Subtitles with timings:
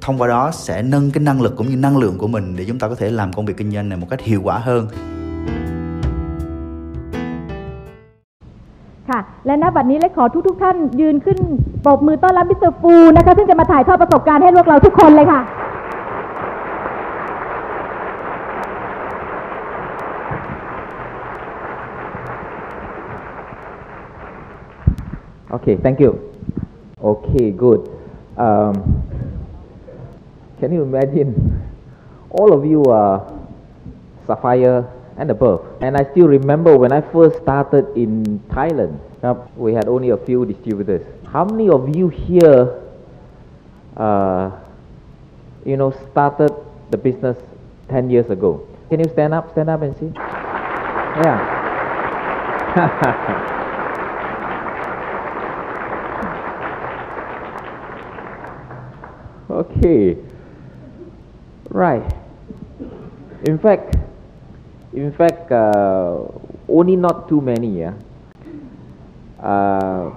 [0.00, 2.64] thông qua đó sẽ nâng cái năng lực cũng như năng lượng của mình để
[2.68, 4.86] chúng ta có thể làm công việc kinh doanh này một cách hiệu quả hơn
[9.10, 11.38] ค่ะ และณบัดนี้เล็กขอทุกทุกๆท่านยืนขึ้น
[11.84, 15.42] ปรบมือต้อนรับมิสเตอร์ฟูนะคะ ซึ่งจะมาถ่ายทอดประสบการณ์ให้พวกเราทุกคนเลยค่ะ
[25.54, 26.12] Okay, thank you.
[27.10, 27.80] Okay, good.
[28.38, 28.74] Um,
[30.59, 31.61] can you imagine
[32.31, 33.31] all of you are
[34.25, 35.65] Sapphire and above?
[35.81, 38.99] And I still remember when I first started in Thailand,
[39.55, 41.01] we had only a few distributors.
[41.31, 42.81] How many of you here,
[43.95, 44.51] uh,
[45.65, 46.51] you know, started
[46.89, 47.37] the business
[47.89, 48.67] 10 years ago?
[48.89, 50.11] Can you stand up, stand up and see?
[51.21, 51.53] Yeah.
[59.49, 60.26] okay.
[61.77, 62.09] Right.
[63.45, 63.93] In fact,
[64.97, 66.25] in fact, uh,
[66.65, 67.85] only not too many.
[67.85, 67.93] Yeah.
[69.37, 70.09] Uh,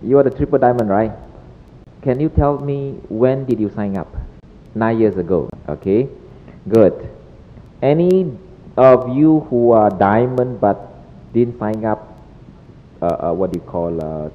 [0.00, 1.12] you are the triple diamond, right?
[2.00, 4.08] Can you tell me when did you sign up?
[4.74, 5.50] Nine years ago.
[5.68, 6.08] Okay.
[6.64, 6.96] Good.
[7.82, 8.32] Any
[8.78, 10.80] of you who are diamond but
[11.34, 12.08] didn't sign up?
[13.02, 13.92] Uh, uh what do you call?
[14.00, 14.30] Uh,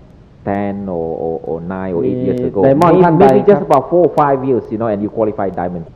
[0.46, 2.62] 10 or, or, or 9 or 8 years ago.
[2.62, 5.88] Maybe, maybe just about 4 or 5 years, you know, and you qualify diamond.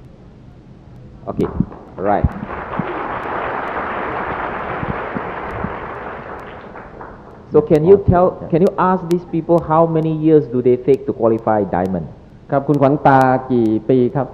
[1.30, 1.48] Okay,
[1.96, 2.26] right.
[7.52, 11.06] So can you tell, can you ask these people how many years do they take
[11.06, 12.06] to qualify diamond?
[12.50, 13.20] ครับคุณขวัญตา
[13.50, 14.28] กี่ปีครับ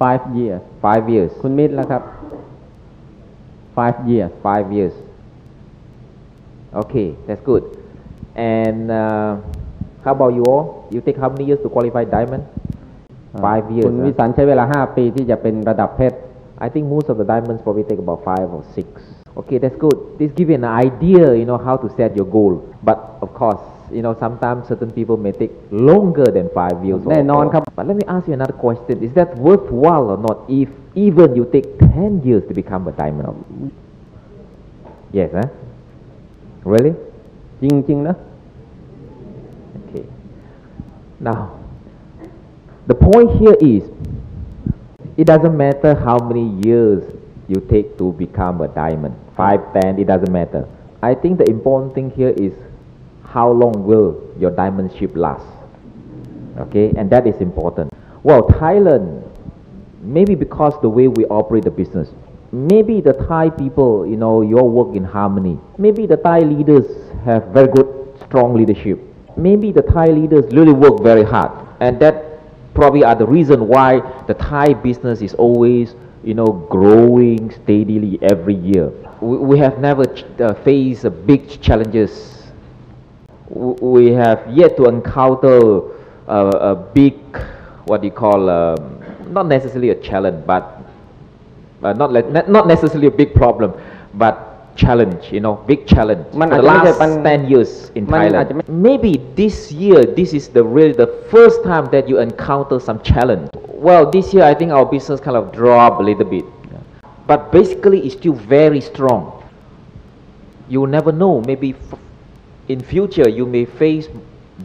[0.00, 1.30] five years 5 years.
[1.42, 2.02] คุณมิตรแล้วครับ
[3.76, 4.94] five years 5 years.
[6.80, 7.64] Okay, that's good.
[8.56, 9.30] And uh,
[10.04, 10.64] how about you all?
[10.94, 12.44] You take how many years to qualify diamond?
[13.44, 13.86] 5 years.
[13.86, 14.06] คุณ huh?
[14.06, 16.18] วิสันใช้เวลา 5 ปีที่จะเป็นระดับเพชร
[16.66, 18.88] I think most of the diamonds probably take about five or six.
[19.40, 19.98] Okay, that's good.
[20.18, 22.54] This give you an idea, you know, how to set your goal.
[22.88, 23.62] But of course,
[23.96, 25.52] you know, sometimes certain people may take
[25.90, 27.00] longer than five years.
[27.04, 30.36] or- แน่นอนครับ But let me ask you another question: Is that worthwhile or not?
[30.62, 30.68] If
[31.06, 33.26] even you take ten years to become a diamond?
[35.18, 35.48] Yes, huh?
[36.72, 36.92] Really?
[37.62, 38.16] จริง ๆ นะ
[39.78, 40.04] Okay.
[41.28, 41.40] Now,
[42.87, 43.83] the point here is,
[45.17, 47.03] it doesn't matter how many years
[47.47, 49.15] you take to become a diamond.
[49.35, 50.67] Five, ten, it doesn't matter.
[51.01, 52.53] I think the important thing here is
[53.23, 55.45] how long will your diamondship last.
[56.57, 57.93] Okay, and that is important.
[58.23, 59.23] Well, Thailand,
[60.01, 62.09] maybe because the way we operate the business,
[62.51, 65.59] maybe the Thai people, you know, you all work in harmony.
[65.77, 66.85] Maybe the Thai leaders
[67.25, 68.99] have very good, strong leadership.
[69.35, 72.26] Maybe the Thai leaders really work very hard, and that
[72.77, 78.53] probably are the reason why the Thai business is always, you know, growing steadily every
[78.53, 78.91] year.
[79.19, 80.05] We, we have never
[80.39, 82.37] uh, faced uh, big challenges
[83.49, 85.81] we have yet to encounter
[86.27, 87.15] uh, a big,
[87.85, 89.01] what do you call, um,
[89.31, 90.83] not necessarily a challenge, but
[91.81, 92.11] uh, not
[92.49, 93.73] not necessarily a big problem,
[94.13, 94.46] but
[94.77, 96.25] challenge, you know, big challenge.
[96.31, 98.67] The last 10 years in Thailand.
[98.69, 103.49] Maybe this year, this is the really the first time that you encounter some challenge.
[103.67, 106.45] Well, this year I think our business kind of dropped a little bit.
[107.27, 109.43] But basically it's still very strong.
[110.69, 111.75] You will never know, maybe
[112.69, 114.07] in future you may face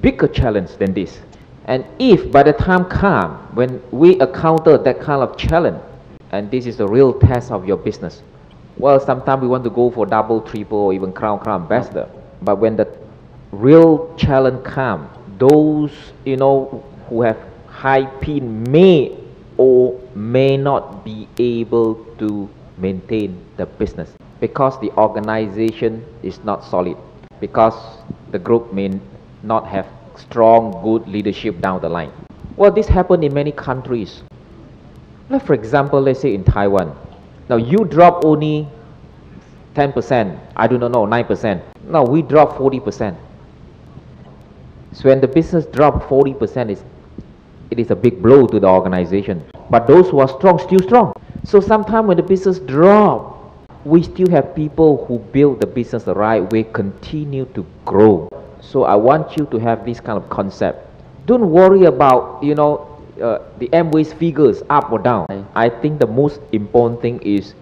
[0.01, 1.21] bigger challenge than this.
[1.67, 5.81] And if by the time come, when we encounter that kind of challenge,
[6.31, 8.23] and this is the real test of your business,
[8.83, 12.11] well, sometimes we want to go for double, triple, or even crown crown ambassador.
[12.43, 12.89] But when the
[13.53, 15.09] real challenge come,
[15.39, 15.93] those
[16.25, 17.39] you know who have
[17.69, 19.17] high pin may
[19.57, 26.97] or may not be able to maintain the business because the organization is not solid
[27.39, 27.77] because
[28.33, 28.99] the group may
[29.45, 29.87] not have
[30.17, 32.11] strong good leadership down the line.
[32.57, 34.23] Well this happened in many countries.
[35.31, 36.97] Like for example let's say in taiwan
[37.53, 38.57] now you drop only
[39.75, 41.63] 10% i do not know 9%
[41.97, 43.17] now we drop 40%
[44.93, 46.83] so when the business drop 40% is
[47.73, 49.43] it is a big blow to the organization.
[49.71, 51.15] But those who are strong, still strong.
[51.45, 53.41] So sometimes when the business drop,
[53.87, 58.29] we still have people who build the business the right way, continue to grow.
[58.61, 60.87] So I want you to have this kind of concept.
[61.25, 62.92] Don't worry about, you know,
[63.23, 65.27] uh, the Amway's figures up or down.
[65.55, 67.55] I think the most important thing is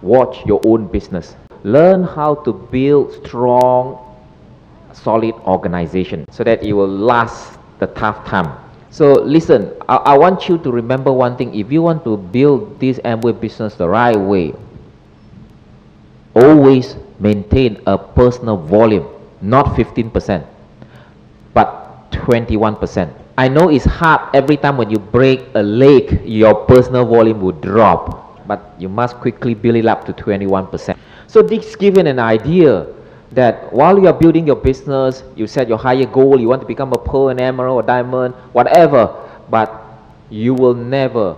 [0.00, 1.36] watch your own business.
[1.62, 4.00] Learn how to build strong,
[4.92, 8.58] solid organization so that it will last the tough time.
[8.90, 11.54] So listen, I, I want you to remember one thing.
[11.54, 14.54] If you want to build this Amway business the right way,
[16.34, 19.06] always maintain a personal volume,
[19.40, 20.44] not 15%,
[21.54, 23.21] but 21%.
[23.38, 27.52] I know it's hard every time when you break a leg, your personal volume will
[27.56, 30.98] drop, but you must quickly build it up to 21%.
[31.28, 32.86] So this given an idea
[33.32, 36.68] that while you are building your business, you set your higher goal, you want to
[36.68, 39.08] become a pearl, an emerald, or diamond, whatever,
[39.48, 39.80] but
[40.28, 41.34] you will never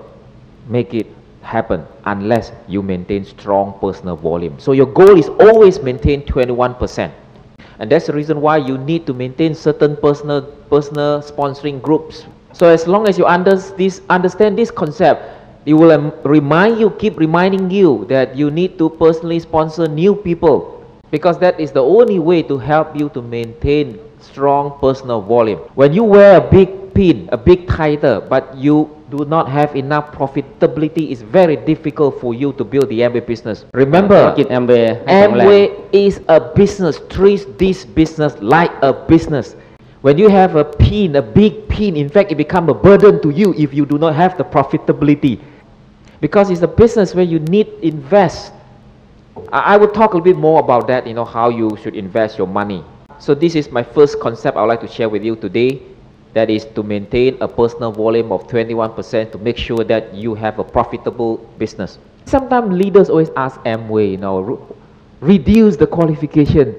[0.66, 1.06] make it
[1.42, 4.58] happen unless you maintain strong personal volume.
[4.58, 7.12] So your goal is always maintain 21%.
[7.78, 12.26] And that's the reason why you need to maintain certain personal personal sponsoring groups.
[12.52, 15.22] So as long as you under, this, understand this concept,
[15.66, 20.84] it will remind you, keep reminding you that you need to personally sponsor new people
[21.10, 25.60] because that is the only way to help you to maintain strong personal volume.
[25.74, 30.12] When you wear a big pin, a big title, but you do not have enough
[30.12, 33.64] profitability, it's very difficult for you to build the Amway business.
[33.74, 39.56] Remember, Amway, is a business, Treat this business like a business.
[40.00, 43.30] When you have a pin, a big pin, in fact, it becomes a burden to
[43.30, 45.40] you if you do not have the profitability.
[46.20, 48.52] Because it's a business where you need invest.
[49.52, 51.94] I, I will talk a little bit more about that, you know, how you should
[51.94, 52.84] invest your money
[53.18, 55.80] so this is my first concept I would like to share with you today.
[56.34, 60.58] That is to maintain a personal volume of 21% to make sure that you have
[60.58, 61.98] a profitable business.
[62.26, 64.58] Sometimes leaders always ask Amway, you know, re-
[65.20, 66.74] reduce the qualification.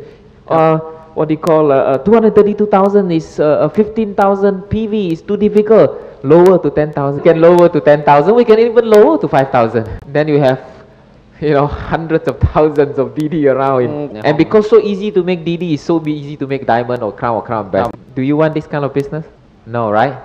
[0.48, 0.78] Uh,
[1.16, 6.02] what do you call uh, uh, 232,000 is uh, uh, 15,000 PV is too difficult.
[6.24, 7.24] Lower to 10,000.
[7.24, 8.36] Can lower to 10,000.
[8.36, 10.02] We can even lower to 5,000.
[10.08, 10.60] Then you have,
[11.42, 14.12] you know hundreds of thousands of DD around.
[14.12, 14.22] Mm.
[14.24, 17.36] And because so easy to make DD, it's so easy to make diamond or crown
[17.36, 17.92] or crown best.
[18.16, 19.26] Do you want this kind of business?
[19.66, 20.18] No, right?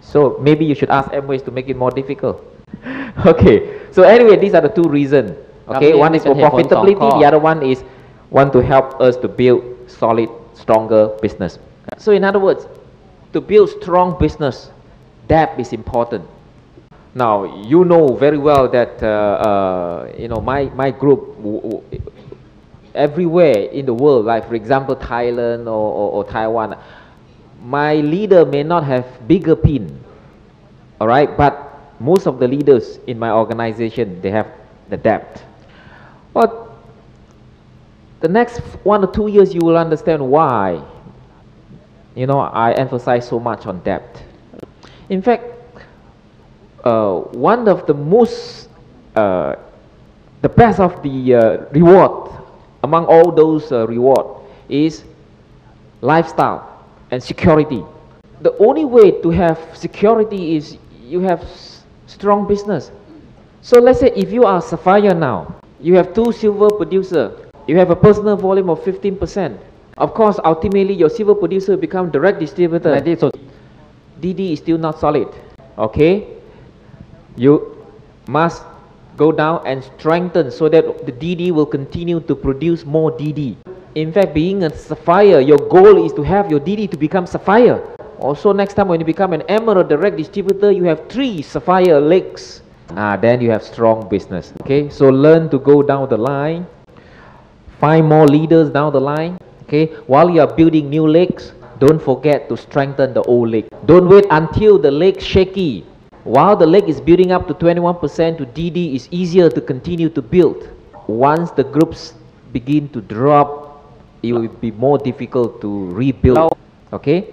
[0.00, 2.42] So maybe you should ask MWS to make it more difficult.
[3.26, 3.80] okay.
[3.92, 5.36] So anyway, these are the two reasons.
[5.68, 7.84] Okay, one is for profitability, the other one is
[8.30, 11.58] want to help us to build solid, stronger business.
[11.98, 12.66] So in other words,
[13.32, 14.70] to build strong business,
[15.28, 16.26] debt is important.
[17.14, 21.36] Now you know very well that uh, uh, you know my my group
[22.94, 26.76] everywhere in the world, like for example Thailand or, or, or Taiwan,
[27.62, 29.98] my leader may not have bigger pin,
[31.00, 31.66] all right, but
[31.98, 34.46] most of the leaders in my organization they have
[34.88, 35.42] the debt.
[36.32, 36.70] But
[38.20, 40.82] the next one or two years, you will understand why.
[42.14, 44.22] You know, I emphasize so much on debt.
[45.08, 45.44] In fact,
[46.84, 48.68] uh, one of the most,
[49.16, 49.56] uh,
[50.42, 51.40] the best of the uh,
[51.72, 52.32] reward
[52.82, 54.26] among all those uh, reward
[54.68, 55.04] is
[56.00, 57.84] lifestyle and security.
[58.40, 61.44] The only way to have security is you have
[62.06, 62.90] strong business.
[63.60, 67.90] So let's say if you are Sapphire now, you have two silver producer, you have
[67.90, 69.58] a personal volume of 15%.
[69.98, 72.96] Of course, ultimately your silver producer become direct distributor.
[74.20, 75.28] DD is still not solid.
[75.76, 76.39] Okay?
[77.40, 77.52] You
[78.28, 78.62] must
[79.16, 83.56] go down and strengthen so that the DD will continue to produce more DD.
[83.94, 87.80] In fact, being a sapphire, your goal is to have your DD to become sapphire.
[88.18, 92.60] Also, next time when you become an emerald direct distributor, you have three sapphire legs.
[92.90, 94.52] Ah, then you have strong business.
[94.60, 96.66] Okay, so learn to go down the line
[97.80, 102.46] find more leaders down the line okay while you are building new legs don't forget
[102.48, 105.84] to strengthen the old leg don't wait until the leg shaky
[106.24, 110.22] while the leg is building up to 21% to dd is easier to continue to
[110.22, 110.68] build
[111.06, 112.14] once the groups
[112.52, 113.84] begin to drop
[114.22, 116.56] it will be more difficult to rebuild
[116.92, 117.32] okay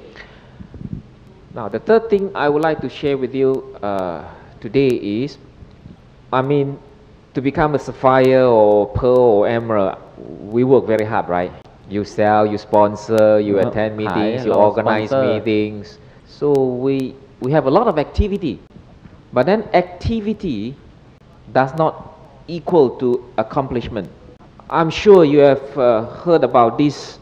[1.54, 4.24] now the third thing i would like to share with you uh,
[4.62, 5.38] today is
[6.32, 6.78] I mean,
[7.34, 11.52] to become a sapphire or pearl or emerald, we work very hard, right?
[11.90, 15.40] You sell, you sponsor, you attend meetings, you organize sponsor.
[15.40, 16.00] meetings.
[16.26, 18.60] So we we have a lot of activity,
[19.34, 20.76] but then activity
[21.54, 22.18] does not
[22.48, 24.10] equal to accomplishment.
[24.70, 27.20] I'm sure you have uh, heard about this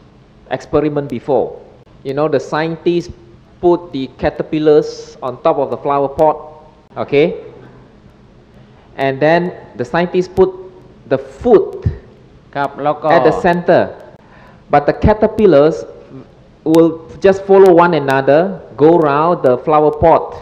[0.50, 1.60] experiment before.
[2.02, 3.12] You know, the scientists
[3.60, 6.36] put the caterpillars on top of the flower pot,
[6.96, 7.44] okay?
[8.96, 10.50] And then the scientists put
[11.06, 11.84] the food
[12.54, 14.16] at the center.
[14.70, 15.84] But the caterpillars
[16.64, 20.34] will just follow one another, go around the flower pot.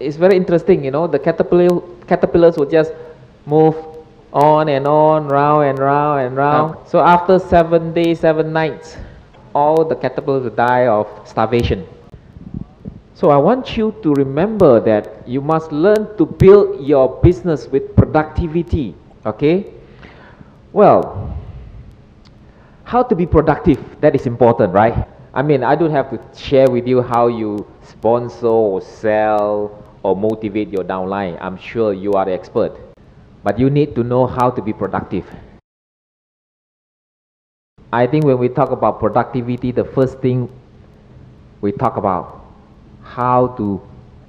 [0.00, 1.06] It's very interesting, you know.
[1.06, 2.92] The caterpillar caterpillars will just
[3.46, 3.74] move
[4.32, 6.76] on and on, round and round and round.
[6.86, 8.96] So after seven days, seven nights,
[9.54, 11.86] all the caterpillars will die of starvation.
[13.14, 17.96] So I want you to remember that you must learn to build your business with
[17.96, 18.94] productivity.
[19.26, 19.66] Okay?
[20.72, 21.36] Well,
[22.84, 25.07] how to be productive that is important right
[25.38, 27.50] i mean i don't have to share with you how you
[27.98, 31.36] sponsor or sell or motivate your downline.
[31.40, 32.72] I'm sure you are the expert.
[33.42, 35.26] But you need to know how to be productive.
[37.92, 40.50] I think when we talk about productivity the first thing
[41.60, 42.44] we talk about
[43.02, 43.80] how to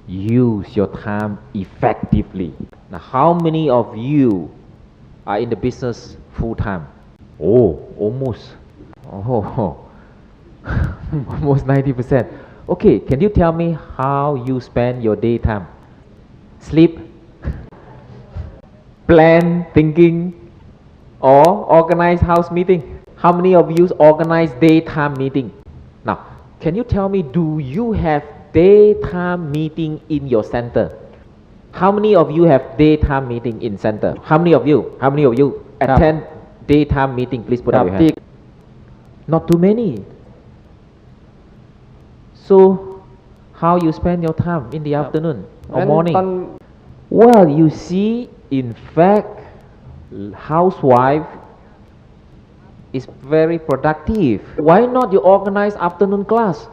[0.08, 2.54] use your time effectively.
[2.90, 4.50] Now how many of you
[5.26, 6.88] are in the business full time?
[7.38, 8.56] Oh, almost.
[9.12, 9.86] Oh,
[10.64, 10.96] oh.
[11.28, 12.28] almost 90%.
[12.68, 15.66] Okay, can you tell me how you spend your daytime?
[16.60, 16.98] Sleep,
[19.08, 20.50] plan, thinking,
[21.20, 23.00] or organize house meeting?
[23.16, 25.52] How many of you organize daytime meeting?
[26.04, 26.26] Now,
[26.60, 30.96] can you tell me, do you have daytime meeting in your center?
[31.72, 34.14] How many of you have daytime meeting in center?
[34.22, 34.96] How many of you?
[35.00, 36.26] How many of you attend
[36.66, 37.44] daytime meeting?
[37.44, 38.20] Please put up your hand.
[39.26, 40.04] Not too many.
[42.50, 42.98] So,
[43.54, 46.58] how you spend your time in the afternoon or morning?
[47.08, 49.38] Well, you see, in fact,
[50.34, 51.30] housewife
[52.92, 54.42] is very productive.
[54.58, 56.66] Why not you organize afternoon class?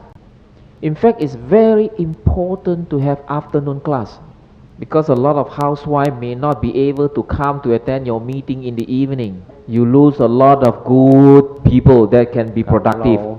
[0.82, 4.18] In fact, it's very important to have afternoon class
[4.80, 8.64] because a lot of housewives may not be able to come to attend your meeting
[8.64, 9.46] in the evening.
[9.68, 13.37] You lose a lot of good people that can be productive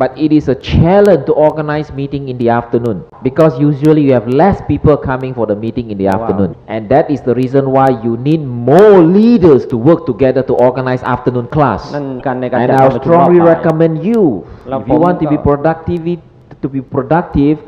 [0.00, 4.26] but it is a challenge to organize meeting in the afternoon because usually you have
[4.26, 6.24] less people coming for the meeting in the wow.
[6.24, 6.56] afternoon.
[6.68, 11.02] And that is the reason why you need more leaders to work together to organize
[11.02, 11.92] afternoon class.
[11.92, 14.48] And I strongly recommend you.
[14.66, 16.20] If you want to be productive
[16.62, 17.58] to be productive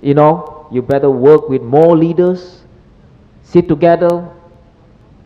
[0.00, 2.62] you know you better work with more leaders
[3.42, 4.28] sit together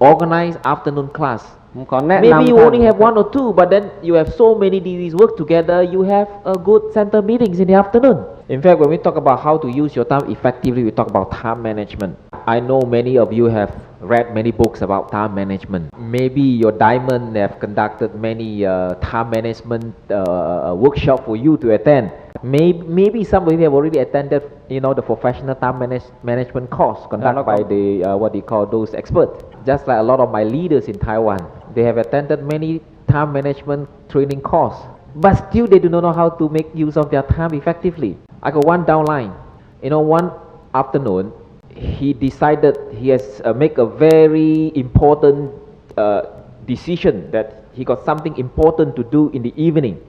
[0.03, 1.47] organize afternoon class.
[1.75, 5.39] Maybe you only have one or two, but then you have so many DVs work
[5.39, 8.27] together, you have a good center meetings in the afternoon.
[8.51, 11.33] In fact, when we talk about how to use your time effectively, we talk about
[11.33, 12.19] time management.
[12.47, 15.97] I know many of you have read many books about time management.
[15.99, 21.73] Maybe your diamond have conducted many uh, time management uh, uh workshop for you to
[21.73, 22.13] attend.
[22.43, 26.69] Maybe, maybe some of you have already attended, you know, the professional time manage, management
[26.71, 29.45] course conducted by the uh, what they call those experts.
[29.65, 33.89] Just like a lot of my leaders in Taiwan they have attended many time management
[34.09, 34.77] training course
[35.15, 38.17] but still they do not know how to make use of their time effectively.
[38.43, 39.37] I got one downline.
[39.83, 40.33] You know one
[40.75, 41.33] afternoon
[41.75, 45.53] he decided he has uh, make a very important
[45.97, 46.23] uh,
[46.67, 50.01] decision that he got something important to do in the evening.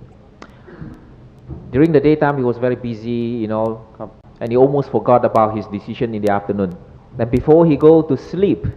[1.72, 3.86] During the daytime he was very busy you know
[4.40, 6.78] and he almost forgot about his decision in the afternoon.
[7.18, 8.68] Then before he go to sleep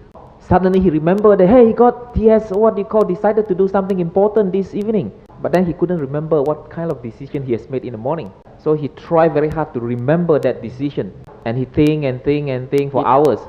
[0.48, 3.66] Suddenly he remembered that, hey, he got, he has what you call decided to do
[3.66, 5.10] something important this evening.
[5.42, 8.32] But then he couldn't remember what kind of decision he has made in the morning.
[8.58, 11.12] So he tried very hard to remember that decision.
[11.44, 13.40] And he think and think and think for hours.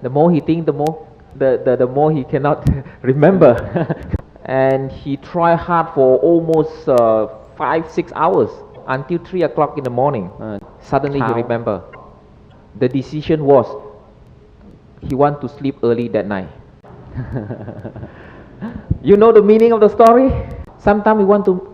[0.00, 2.66] The more he think, the more, the, the, the more he cannot
[3.02, 3.52] remember.
[4.46, 8.50] and he tried hard for almost uh, five, six hours
[8.88, 10.30] until three o'clock in the morning.
[10.40, 11.34] Uh, Suddenly How?
[11.34, 11.84] he remember.
[12.78, 13.66] The decision was
[15.08, 16.48] he want to sleep early that night.
[19.02, 20.32] You know the meaning of the story?
[20.78, 21.72] Sometimes we want to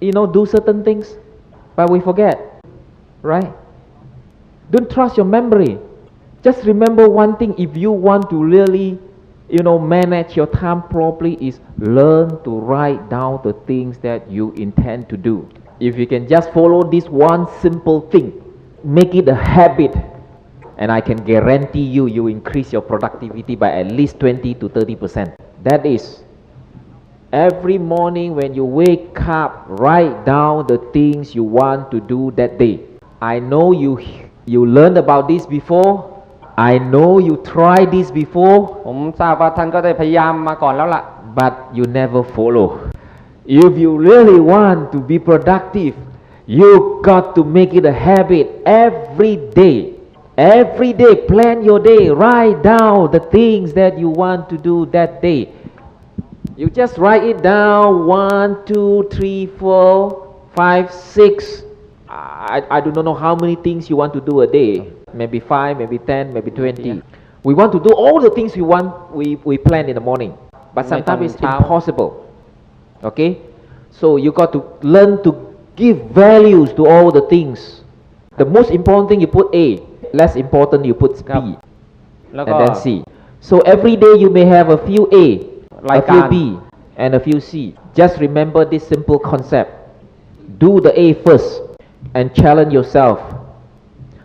[0.00, 1.16] you know do certain things
[1.76, 2.40] but we forget
[3.22, 3.52] right?
[4.70, 5.78] Don't trust your memory.
[6.42, 7.54] Just remember one thing.
[7.56, 8.98] If you want to really
[9.48, 14.50] you know manage your time properly is learn to write down the things that you
[14.52, 15.48] intend to do.
[15.78, 18.38] If you can just follow this one simple thing
[18.84, 19.94] make it a habit
[20.81, 24.95] and i can guarantee you you increase your productivity by at least 20 to 30
[24.95, 25.29] percent
[25.63, 26.27] that is
[27.33, 32.57] Every morning when you wake up, write down the things you want to do that
[32.57, 32.79] day.
[33.19, 33.99] I know you
[34.45, 36.23] you learned about this before.
[36.55, 41.03] I know you tried this before, ผมทราบว่าท่านก็ได้พยายามมาก่อนแล้วล่ะ
[41.39, 42.67] but you never follow.
[43.45, 45.95] If you really want to be productive,
[46.59, 48.45] you got to make it a habit
[48.87, 49.90] every day.
[50.42, 52.10] Every day, plan your day.
[52.10, 55.54] Write down the things that you want to do that day.
[56.56, 61.62] You just write it down one, two, three, four, five, six.
[62.08, 64.90] I, I do not know how many things you want to do a day.
[65.14, 67.00] Maybe five, maybe ten, maybe twenty.
[67.44, 70.36] We want to do all the things we want, we, we plan in the morning.
[70.74, 72.28] But sometimes it's impossible.
[73.04, 73.38] Okay?
[73.92, 77.82] So you got to learn to give values to all the things.
[78.38, 81.43] The most important thing you put A, less important you put B, ครับ
[82.35, 82.85] แล้วก็ and then C.
[83.49, 85.25] So every day you may have a few A,
[85.89, 86.35] ราย a การ few B,
[87.03, 87.51] and a few C.
[87.99, 89.71] Just remember this simple concept.
[90.63, 91.49] Do the A first
[92.17, 93.19] and challenge yourself.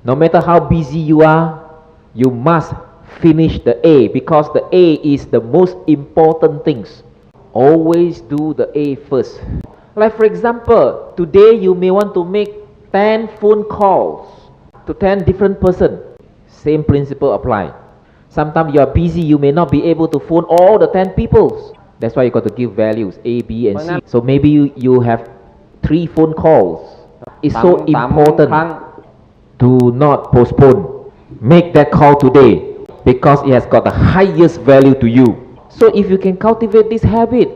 [0.09, 1.47] No matter how busy you are,
[2.15, 2.71] you must
[3.21, 7.03] finish the A because the A is the most important things.
[7.53, 9.41] Always do the A first.
[9.95, 12.51] Like for example, today you may want to make
[12.93, 14.46] 10 phone calls
[14.88, 16.02] to 10 different person.
[16.48, 17.74] Same principle apply.
[18.30, 21.76] Sometimes you are busy, you may not be able to phone all the 10 people.
[22.00, 24.00] That's why you got to give values A, B, and C.
[24.06, 25.30] So maybe you, you have
[25.84, 27.08] three phone calls.
[27.42, 28.52] It's so important.
[29.58, 31.12] Do not postpone.
[31.42, 35.58] Make that call today because it has got the highest value to you.
[35.70, 37.50] So if you can cultivate this habit,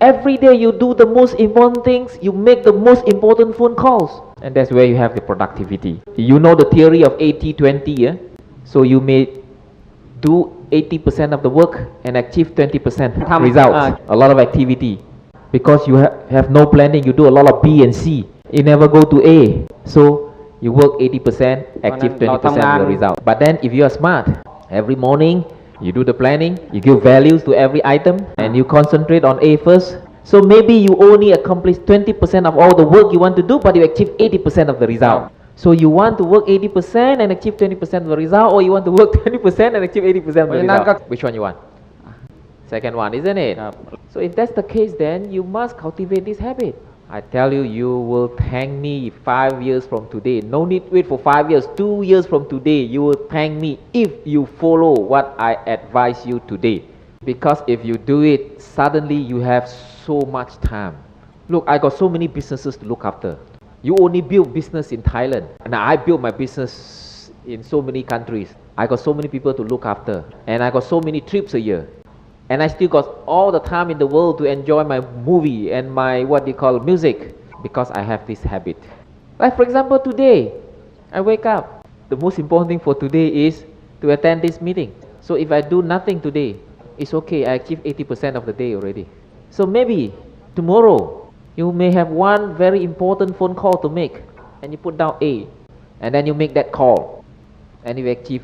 [0.00, 4.27] every day you do the most important things, you make the most important phone calls
[4.42, 6.00] and that's where you have the productivity.
[6.16, 8.16] You know the theory of 80 20 yeah?
[8.64, 9.38] So you may
[10.20, 13.42] do 80% of the work and achieve 20% result.
[13.48, 14.00] results.
[14.08, 15.00] A lot of activity.
[15.50, 18.28] Because you ha have no planning you do a lot of b and c.
[18.52, 19.64] You never go to a.
[19.84, 23.24] So you work 80% achieve 20% of the result.
[23.24, 24.28] But then if you are smart
[24.70, 25.44] every morning
[25.80, 29.56] you do the planning you give values to every item and you concentrate on a
[29.58, 29.96] first
[30.28, 33.74] so maybe you only accomplish 20% of all the work you want to do, but
[33.74, 35.32] you achieve 80% of the result.
[35.56, 38.84] So you want to work 80% and achieve 20% of the result, or you want
[38.84, 41.08] to work 20% and achieve 80% of the result?
[41.08, 41.56] Which one you want?
[42.66, 43.56] Second one, isn't it?
[44.10, 46.76] So if that's the case, then you must cultivate this habit.
[47.08, 50.42] I tell you, you will thank me five years from today.
[50.42, 51.66] No need to wait for five years.
[51.74, 56.42] Two years from today, you will thank me if you follow what I advise you
[56.46, 56.84] today.
[57.24, 60.96] Because if you do it, suddenly you have so much time.
[61.48, 63.38] Look, I got so many businesses to look after.
[63.82, 68.54] You only build business in Thailand, and I built my business in so many countries.
[68.76, 71.60] I got so many people to look after, and I got so many trips a
[71.60, 71.88] year
[72.48, 75.92] and I still got all the time in the world to enjoy my movie and
[75.92, 78.76] my what they call music because I have this habit.
[79.38, 80.52] Like for example, today
[81.12, 81.86] I wake up.
[82.08, 83.64] The most important thing for today is
[84.00, 84.94] to attend this meeting.
[85.20, 86.56] So if I do nothing today,
[86.98, 87.46] it's okay.
[87.46, 89.06] I achieve 80% of the day already.
[89.50, 90.12] So maybe
[90.54, 94.22] tomorrow you may have one very important phone call to make,
[94.62, 95.46] and you put down A,
[96.00, 97.24] and then you make that call,
[97.84, 98.42] and you achieve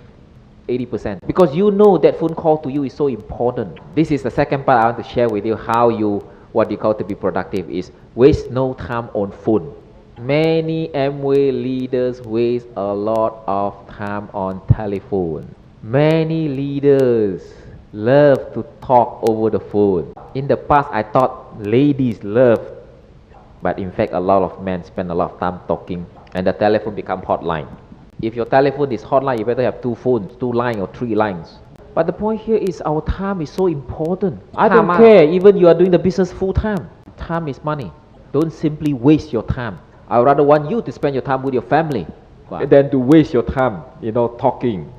[0.68, 4.30] 80% because you know that phone call to you is so important this is the
[4.30, 6.20] second part i want to share with you how you
[6.52, 9.74] what you call to be productive is waste no time on phone
[10.18, 17.52] many amway leaders waste a lot of time on telephone many leaders
[17.94, 22.60] love to talk over the phone in the past i thought ladies love
[23.64, 26.04] but in fact, a lot of men spend a lot of time talking,
[26.34, 27.66] and the telephone become hotline.
[28.20, 31.60] If your telephone is hotline, you better have two phones, two lines or three lines.
[31.94, 34.42] But the point here is our time is so important.
[34.54, 36.90] I don't Time, care even you are doing the business full time.
[37.16, 37.90] Time is money.
[38.32, 39.78] Don't simply waste your time.
[40.08, 42.06] I rather want you to spend your time with your family
[42.68, 44.92] than to waste your time, you know, talking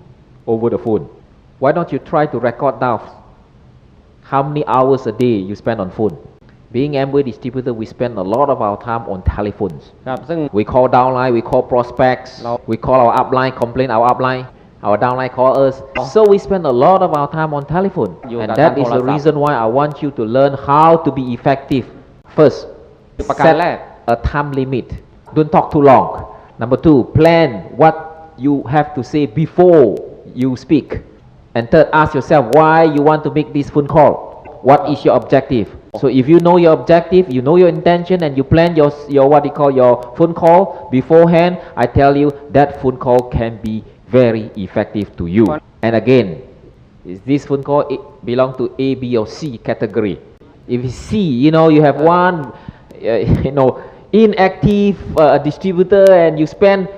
[0.47, 1.07] over the phone.
[1.62, 3.00] Why don't you try to record down
[4.30, 6.16] how many hours a day you spend on phone?
[6.72, 9.82] Being Amway distributor, we spend a lot of our time on telephones.
[10.08, 12.52] ครับ ซึ่ง We call downline, we call prospects, No.
[12.72, 14.44] we call our upline, complain our upline,
[14.86, 15.74] our downline call us.
[16.14, 18.12] So we spend a lot of our time on telephone.
[18.32, 19.12] You and got that that is the WhatsApp.
[19.14, 21.84] reason why I want you to learn how to be effective.
[22.38, 22.58] First,
[23.28, 23.76] ประการ set แรก
[24.14, 24.86] a time limit.
[25.36, 26.06] Don't talk too long.
[26.62, 27.48] Number two, plan
[27.82, 27.96] what
[28.44, 29.82] you have to say before
[30.42, 30.88] you speak.
[31.55, 34.59] And third, ask yourself why you want to make this phone call.
[34.61, 35.71] What is your objective?
[35.95, 39.29] So if you know your objective, you know your intention, and you plan your your
[39.31, 43.87] what you call your phone call beforehand, I tell you that phone call can be
[44.11, 45.47] very effective to you.
[45.81, 46.43] And again,
[47.05, 50.19] is this phone call it belong to A, B, or C category?
[50.67, 52.51] If C, you know you have one,
[52.99, 53.79] uh, you know,
[54.11, 56.89] inactive uh, distributor, and you spend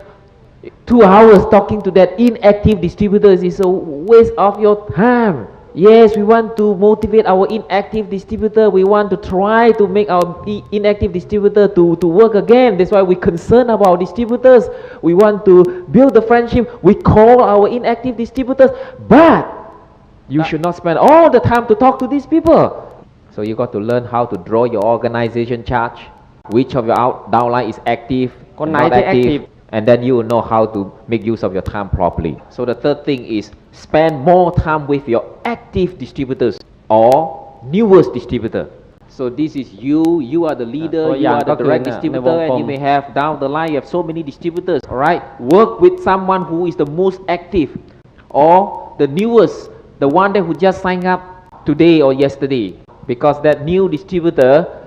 [0.85, 5.47] two hours talking to that inactive distributor is a waste of your time.
[5.77, 8.67] Yes, we want to motivate our inactive distributor.
[8.71, 12.79] We want to try to make our inactive distributor to, to work again.
[12.79, 14.65] That's why we concern about distributors.
[15.03, 16.83] We want to build the friendship.
[16.83, 18.71] We call our inactive distributors.
[19.07, 19.45] But
[20.29, 23.05] you should not spend all the time to talk to these people.
[23.35, 25.99] So you got to learn how to draw your organization chart.
[26.49, 28.33] Which of your out downline is active?
[28.57, 29.03] Con active.
[29.03, 32.39] active and then you will know how to make use of your time properly.
[32.49, 36.57] So the third thing is spend more time with your active distributors
[36.89, 38.69] or newest distributor.
[39.09, 42.65] So this is you, you are the leader, you are the direct distributor and you
[42.65, 45.23] may have down the line you have so many distributors, alright?
[45.41, 47.75] Work with someone who is the most active
[48.29, 52.77] or the newest, the one that who just signed up today or yesterday
[53.07, 54.86] because that new distributor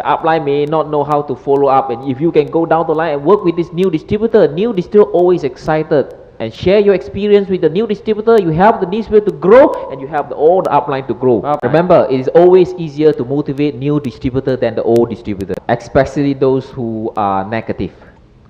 [0.00, 1.90] the upline may not know how to follow up.
[1.90, 4.72] And if you can go down the line and work with this new distributor new
[4.72, 6.16] distributor always excited.
[6.40, 8.40] And share your experience with the new distributor.
[8.40, 11.42] You help the new distributor to grow and you help the old upline to grow.
[11.44, 11.68] Okay.
[11.68, 16.70] remember it is always easier to motivate new distributor than the old distributor especially those
[16.70, 17.92] who are negative.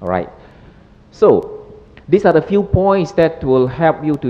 [0.00, 0.30] All right
[1.10, 1.66] so
[2.08, 4.28] these are the few points that will help you to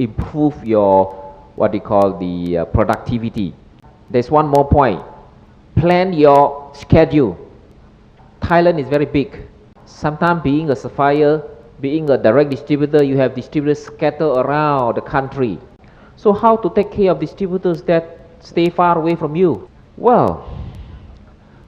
[0.00, 1.14] improve your
[1.54, 3.54] what they call the uh, productivity.
[4.10, 5.00] There's one more point
[5.76, 7.36] plan your schedule
[8.40, 9.46] thailand is very big
[9.84, 11.42] sometimes being a sapphire
[11.80, 15.58] being a direct distributor you have distributors scattered around the country
[16.16, 20.48] so how to take care of distributors that stay far away from you well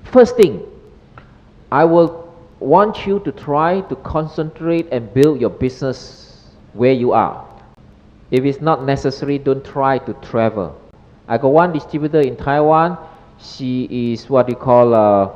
[0.04, 0.64] first thing
[1.70, 7.44] I will want you to try to concentrate and build your business where you are.
[8.30, 10.80] If it's not necessary, don't try to travel.
[11.28, 12.96] I got one distributor in Taiwan.
[13.40, 15.32] She is what we call a,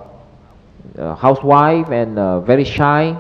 [0.97, 3.17] a housewife and uh, very shy.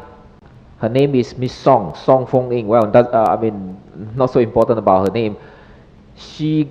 [0.79, 2.66] Her name is Miss Song, Song Fong Ing.
[2.66, 3.81] Well, that, uh, I mean,
[4.16, 5.37] not so important about her name.
[6.16, 6.68] She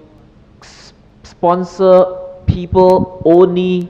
[1.24, 3.89] sponsor people only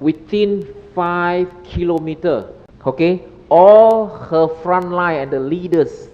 [0.00, 2.52] within five kilometer.
[2.86, 6.08] Okay, all her front line and the leaders.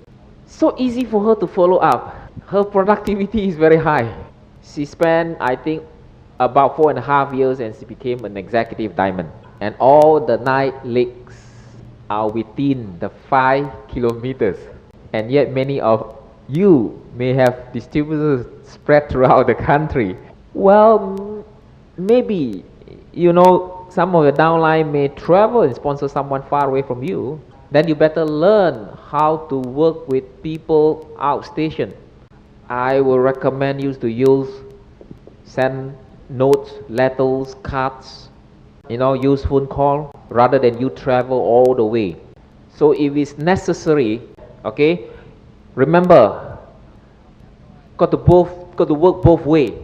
[0.46, 2.14] So easy for her to follow up.
[2.46, 4.14] Her productivity is very high.
[4.62, 5.82] She spent, I think,
[6.40, 9.30] about four and a half years and she became an executive diamond.
[9.60, 11.34] And all the nine legs
[12.10, 14.58] are within the five kilometers.
[15.12, 16.16] And yet many of
[16.48, 20.16] you may have distributors spread throughout the country.
[20.54, 21.44] Well,
[21.96, 22.64] maybe,
[23.12, 27.40] you know, some of your downline may travel and sponsor someone far away from you.
[27.70, 31.92] Then you better learn how to work with people outstation.
[32.68, 34.48] I will recommend you to use
[35.44, 35.96] send
[36.28, 38.28] notes, letters, cards,
[38.88, 42.16] you know, use phone call rather than you travel all the way.
[42.74, 44.22] So if it's necessary,
[44.64, 45.10] okay,
[45.74, 46.58] remember,
[47.96, 49.74] got to both got to work both way.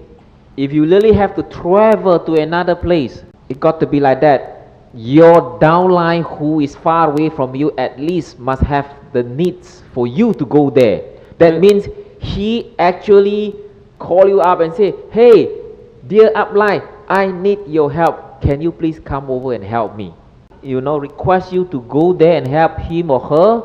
[0.56, 4.68] If you really have to travel to another place, it got to be like that.
[4.94, 10.06] Your downline who is far away from you at least must have the needs for
[10.06, 11.02] you to go there.
[11.38, 11.88] That means
[12.20, 13.56] he actually
[13.98, 15.63] call you up and say, Hey,
[16.06, 18.42] Dear upline, I need your help.
[18.42, 20.12] Can you please come over and help me?
[20.60, 23.62] You know, request you to go there and help him or her.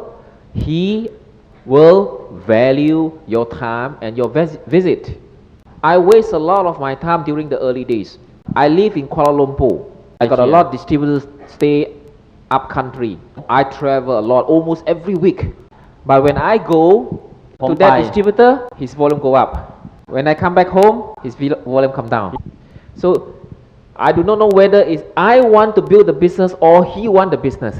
[0.53, 1.09] He
[1.65, 5.19] will value your time and your vis visit.
[5.83, 8.19] I waste a lot of my time during the early days.
[8.55, 9.91] I live in Kuala Lumpur.
[10.21, 11.97] I got a lot of distributors stay
[12.51, 13.19] up country.
[13.49, 15.47] I travel a lot, almost every week.
[16.05, 17.31] But when I go
[17.65, 19.78] to that distributor, his volume go up.
[20.09, 22.35] When I come back home, his volume come down.
[22.95, 23.35] So
[23.95, 27.29] I do not know whether it's I want to build the business or he want
[27.29, 27.77] the business.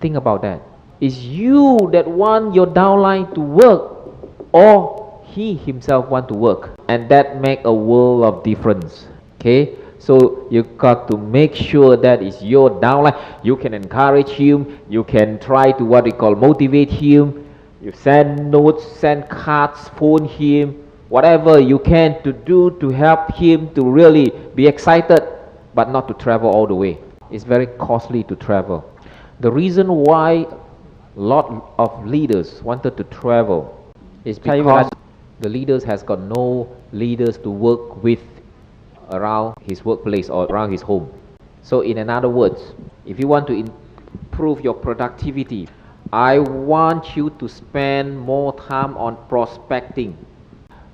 [0.00, 0.60] Think about that.
[1.00, 4.10] It's you that want your downline to work
[4.52, 6.74] or he himself want to work.
[6.88, 9.06] And that make a world of difference.
[9.36, 9.76] Okay?
[10.00, 13.16] So you got to make sure that it's your downline.
[13.44, 14.80] You can encourage him.
[14.88, 17.46] You can try to what we call motivate him.
[17.80, 23.72] You send notes, send cards, phone him, whatever you can to do to help him
[23.74, 25.20] to really be excited,
[25.74, 26.98] but not to travel all the way.
[27.30, 28.84] It's very costly to travel.
[29.40, 33.74] The reason why a lot of leaders wanted to travel
[34.24, 34.90] is because
[35.40, 38.20] the leaders has got no leaders to work with
[39.10, 41.10] around his workplace or around his home.
[41.62, 42.72] So in another words,
[43.06, 45.68] if you want to improve your productivity,
[46.12, 50.16] I want you to spend more time on prospecting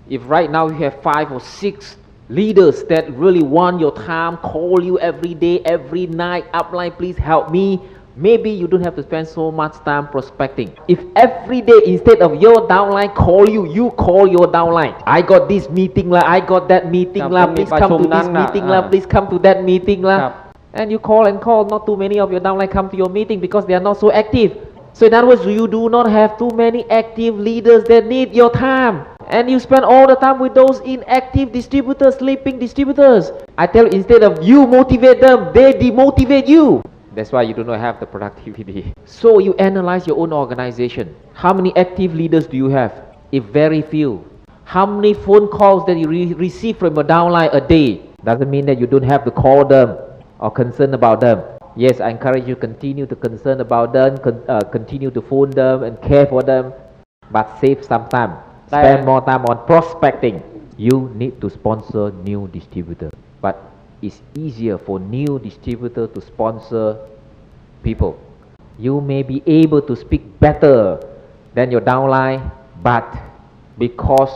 [0.08, 1.96] if right now you have five or six
[2.28, 7.50] leaders that really want your time, call you every day, every night, upline, please help
[7.50, 7.80] me.
[8.16, 10.76] Maybe you don't have to spend so much time prospecting.
[10.86, 15.02] If every day instead of your downline call you, you call your downline.
[15.06, 18.66] I got this meeting la, I got that meeting la, please come to this meeting
[18.68, 20.44] la, please come to that meeting la.
[20.74, 23.40] And you call and call, not too many of your downline come to your meeting
[23.40, 24.68] because they are not so active.
[24.92, 28.52] So in other words, you do not have too many active leaders that need your
[28.52, 29.06] time.
[29.28, 33.32] And you spend all the time with those inactive distributors, sleeping distributors.
[33.56, 36.82] I tell you, instead of you motivate them, they demotivate you.
[37.14, 38.92] That's why you do not have the productivity.
[39.06, 41.14] So you analyze your own organization.
[41.34, 42.92] How many active leaders do you have?
[43.32, 44.24] If very few.
[44.64, 48.02] How many phone calls that you re- receive from a downline a day?
[48.24, 49.96] Doesn't mean that you don't have to call them
[50.38, 51.42] or concern about them.
[51.76, 55.82] Yes, I encourage you continue to concern about them, con- uh, continue to phone them
[55.82, 56.72] and care for them,
[57.30, 58.38] but save some time.
[58.66, 60.42] Spend more time on prospecting.
[60.76, 63.60] You need to sponsor new distributor, but
[64.02, 66.98] it's easier for new distributor to sponsor
[67.82, 68.18] people.
[68.78, 70.98] You may be able to speak better
[71.54, 72.50] than your downline,
[72.82, 73.06] but
[73.78, 74.32] because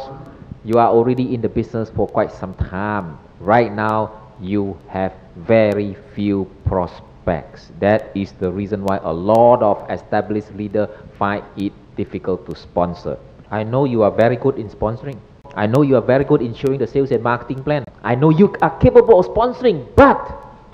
[0.64, 5.96] you are already in the business for quite some time, right now you have very
[6.14, 7.72] few prospects.
[7.80, 10.88] That is the reason why a lot of established leaders
[11.18, 13.18] find it difficult to sponsor.
[13.50, 15.18] I know you are very good in sponsoring.
[15.54, 17.84] I know you are very good in showing the sales and marketing plan.
[18.02, 20.20] I know you are capable of sponsoring, but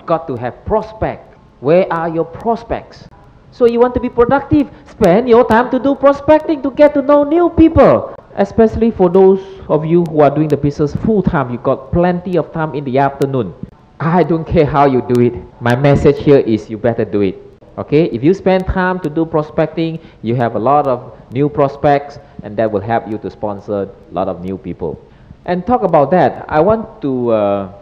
[0.06, 1.38] got to have prospect.
[1.60, 3.08] Where are your prospects?
[3.52, 7.02] So you want to be productive, spend your time to do prospecting to get to
[7.02, 8.14] know new people.
[8.34, 12.36] Especially for those of you who are doing the business full time, you got plenty
[12.36, 13.54] of time in the afternoon.
[14.00, 15.34] I don't care how you do it.
[15.60, 17.53] My message here is you better do it.
[17.78, 18.04] Okay?
[18.10, 22.56] If you spend time to do prospecting, you have a lot of new prospects and
[22.56, 25.00] that will help you to sponsor a lot of new people.
[25.44, 27.72] And talk about that, I want to uh,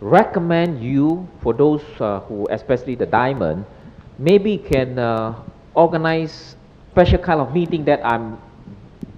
[0.00, 3.64] recommend you for those uh, who, especially the diamond,
[4.18, 5.34] maybe can uh,
[5.74, 6.56] organize
[6.90, 8.38] special kind of meeting that I'm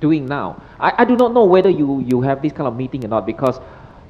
[0.00, 0.62] doing now.
[0.78, 3.26] I, I do not know whether you, you have this kind of meeting or not
[3.26, 3.58] because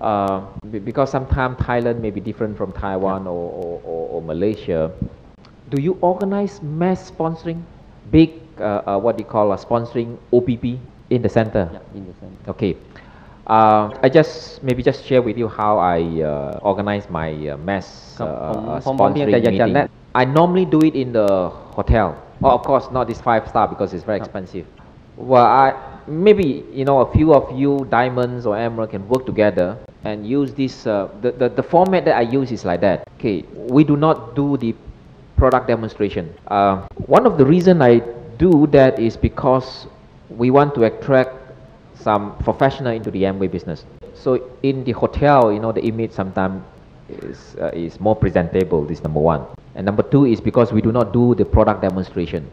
[0.00, 0.44] uh,
[0.84, 4.92] because sometimes Thailand may be different from Taiwan or, or, or, or Malaysia
[5.70, 7.62] do you organize mass sponsoring,
[8.10, 10.78] big, uh, uh, what we call a sponsoring OPP
[11.10, 11.70] in the center?
[11.72, 12.50] Yeah, in the center.
[12.50, 12.76] Okay.
[13.46, 18.16] Uh, I just maybe just share with you how I uh, organize my uh, mass
[18.18, 19.88] sponsoring meeting.
[20.14, 22.20] I normally do it in the hotel.
[22.42, 24.66] Oh, of course, not this five star because it's very expensive.
[25.16, 25.74] Well, I
[26.06, 30.52] maybe you know a few of you diamonds or emerald can work together and use
[30.54, 30.84] this.
[30.84, 33.08] the, the the format that I use is like that.
[33.18, 34.74] Okay, we do not do the
[35.36, 36.32] product demonstration.
[36.48, 37.98] Uh, one of the reason I
[38.38, 39.86] do that is because
[40.28, 41.34] we want to attract
[41.94, 43.84] some professional into the Amway business.
[44.14, 46.62] So in the hotel, you know, the image sometimes
[47.08, 48.84] is, uh, is more presentable.
[48.84, 49.46] This number one.
[49.74, 52.50] And number two is because we do not do the product demonstration.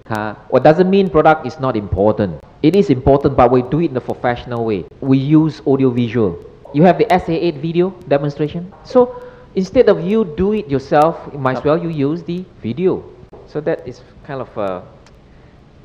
[0.50, 2.44] What doesn't mean product is not important.
[2.64, 4.86] It is important, but we do it in a professional way.
[5.02, 6.44] We use audio visual.
[6.74, 8.74] You have the SA8 video demonstration.
[8.84, 9.22] So
[9.56, 13.04] Instead of you do it yourself, you might as well you use the video.
[13.48, 14.82] So that is kind of uh,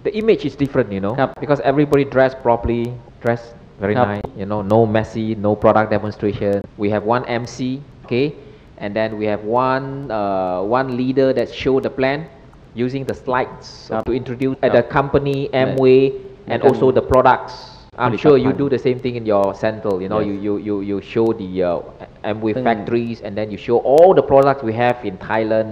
[0.05, 4.63] the image is different, you know, because everybody dressed properly, dressed very nice, you know,
[4.63, 6.63] no messy, no product demonstration.
[6.77, 8.37] We have one MC, okay,
[8.79, 12.29] and then we have one uh, one leader that show the plan
[12.75, 17.77] using the slides uh, to introduce uh, the company, Amway and also the products.
[17.99, 20.03] I'm sure you do the same thing in your central.
[20.03, 20.29] You know, yes.
[20.29, 21.81] you, you you you show the uh,
[22.31, 25.69] Amway ซึ่ง factories, and then you show all the products we have in Thailand.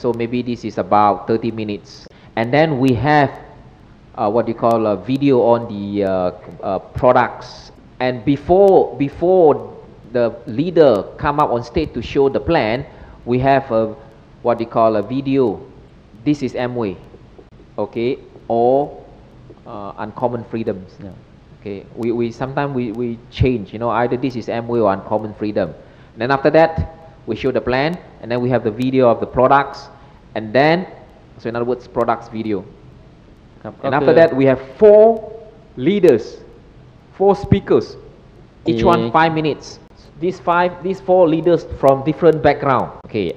[0.00, 1.90] So maybe this is about 30 minutes.
[2.38, 3.30] And then we have
[4.14, 7.72] uh, what you call a video on the uh, uh, products.
[8.00, 9.52] And before, before
[10.12, 12.86] the leader come up on stage to show the plan,
[13.24, 13.94] we have a,
[14.42, 15.60] what you call a video.
[16.24, 16.96] This is Amway,
[17.76, 19.04] okay, or
[19.66, 20.92] uh, Uncommon Freedoms.
[21.02, 21.10] Yeah.
[21.60, 25.34] Okay, we, we sometimes we, we change, you know, either this is Amway or Uncommon
[25.34, 25.74] Freedom.
[26.12, 26.94] And then after that,
[27.26, 29.88] we show the plan, and then we have the video of the products,
[30.34, 30.86] and then,
[31.38, 32.64] so in other words, products video.
[33.64, 33.76] Okay.
[33.82, 35.32] And after that, we have four
[35.76, 36.38] leaders,
[37.16, 37.96] four speakers,
[38.66, 39.80] each one five minutes.
[40.20, 43.00] These five, these four leaders from different background.
[43.06, 43.34] Okay,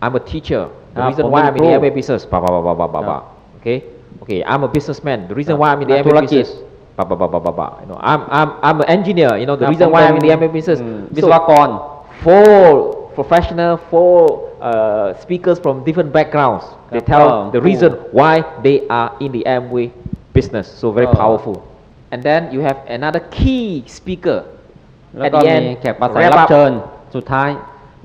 [0.00, 0.70] I'm a teacher.
[0.94, 3.28] The reason why I'm in the Amway business, blah blah blah blah blah blah.
[3.60, 3.84] Okay,
[4.22, 5.28] okay, I'm a businessman.
[5.28, 6.69] The reason why I'm in the Amway business.
[7.04, 7.78] Ba.
[7.80, 9.36] You know, I'm, I'm, I'm an engineer.
[9.36, 10.80] You know, the reason why I'm in the Amway business.
[10.80, 11.14] Mm.
[11.14, 11.70] So, Viswakon.
[12.22, 16.64] Four professional, four uh, speakers from different backgrounds.
[16.90, 18.08] They tell the reason cool.
[18.12, 19.92] why they are in the Amway
[20.32, 20.70] business.
[20.70, 21.66] So very powerful.
[22.10, 24.44] And then you have another key speaker
[25.14, 25.64] at the end.
[25.80, 26.72] แขกมาสายรับเชิญ
[27.14, 27.50] สุดท้าย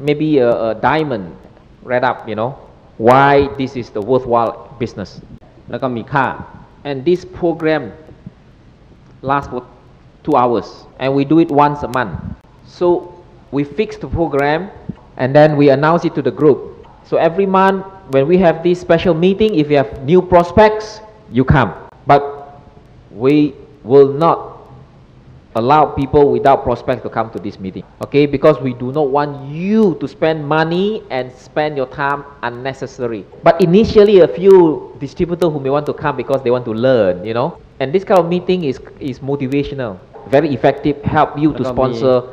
[0.08, 1.26] maybe a, a diamond
[1.90, 2.52] read up you know
[3.08, 5.12] why this is the worthwhile business
[5.70, 6.28] แล้วก็มีค่า
[6.90, 7.84] and this program
[9.26, 9.66] lasts for
[10.24, 12.20] two hours, and we do it once a month.
[12.66, 13.14] So
[13.52, 14.70] we fix the program,
[15.18, 16.86] and then we announce it to the group.
[17.04, 21.44] So every month, when we have this special meeting, if you have new prospects, you
[21.46, 21.74] come.
[22.08, 22.62] But
[23.12, 24.56] we will not
[25.56, 27.84] allow people without prospects to come to this meeting.
[28.02, 33.26] Okay, because we do not want you to spend money and spend your time unnecessary.
[33.42, 37.24] But initially, a few distributors who may want to come because they want to learn,
[37.24, 37.58] you know.
[37.80, 40.00] And this kind of meeting is is motivational,
[40.32, 42.24] very effective, help you to sponsor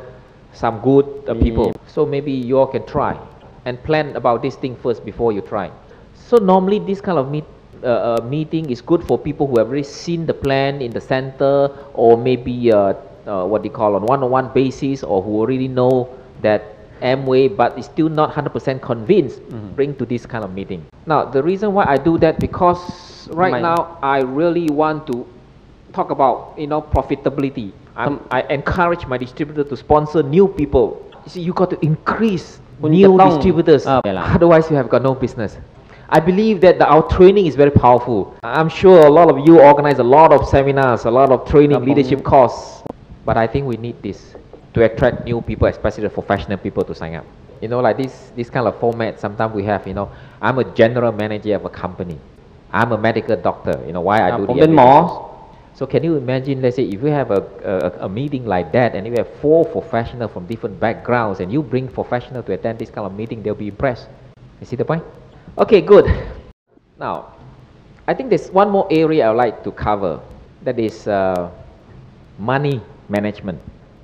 [0.53, 1.75] some good uh, people.
[1.87, 3.19] So maybe you all can try
[3.65, 5.71] and plan about this thing first before you try.
[6.15, 7.43] So normally this kind of meet,
[7.83, 11.01] uh, uh, meeting is good for people who have already seen the plan in the
[11.01, 12.93] center or maybe uh,
[13.27, 16.07] uh, what they call on one-on-one basis or who already know
[16.41, 16.63] that
[17.01, 19.75] Amway but is still not 100% convinced mm -hmm.
[19.75, 20.87] bring to this kind of meeting.
[21.05, 22.79] Now the reason why I do that because
[23.35, 25.27] right now I really want to
[25.93, 27.71] talk about you know profitability.
[27.95, 30.99] I'm, um, i encourage my distributor to sponsor new people.
[31.25, 33.85] You see, you got to increase new distributors.
[33.85, 35.57] Uh, Otherwise, you have got no business.
[36.09, 38.35] I believe that the, our training is very powerful.
[38.43, 41.83] I'm sure a lot of you organize a lot of seminars, a lot of training,
[41.85, 42.83] leadership courses.
[43.25, 44.35] But I think we need this
[44.73, 47.25] to attract new people, especially the professional people to sign up.
[47.61, 50.65] You know, like this, this kind of format sometimes we have, you know, I'm a
[50.75, 52.19] general manager of a company.
[52.73, 53.81] I'm a medical doctor.
[53.85, 54.67] You know why I do uh, the
[55.75, 58.93] so can you imagine, let's say, if you have a, a, a, meeting like that
[58.93, 62.91] and you have four professionals from different backgrounds and you bring professionals to attend this
[62.91, 64.07] kind of meeting, they'll be impressed.
[64.61, 65.03] You see the point?
[65.57, 66.05] Okay, good.
[66.99, 67.33] Now,
[68.07, 70.21] I think there's one more area I would like to cover.
[70.61, 71.49] That is uh,
[72.37, 73.59] money management.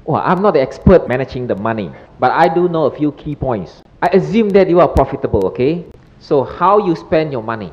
[0.06, 3.36] Well, I'm not the expert managing the money, but I do know a few key
[3.36, 3.84] points.
[4.02, 5.86] I assume that you are profitable, okay?
[6.20, 7.72] So how you spend your money,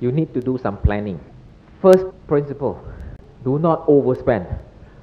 [0.00, 1.20] you need to do some planning.
[1.80, 2.82] First principle,
[3.44, 4.58] do not overspend.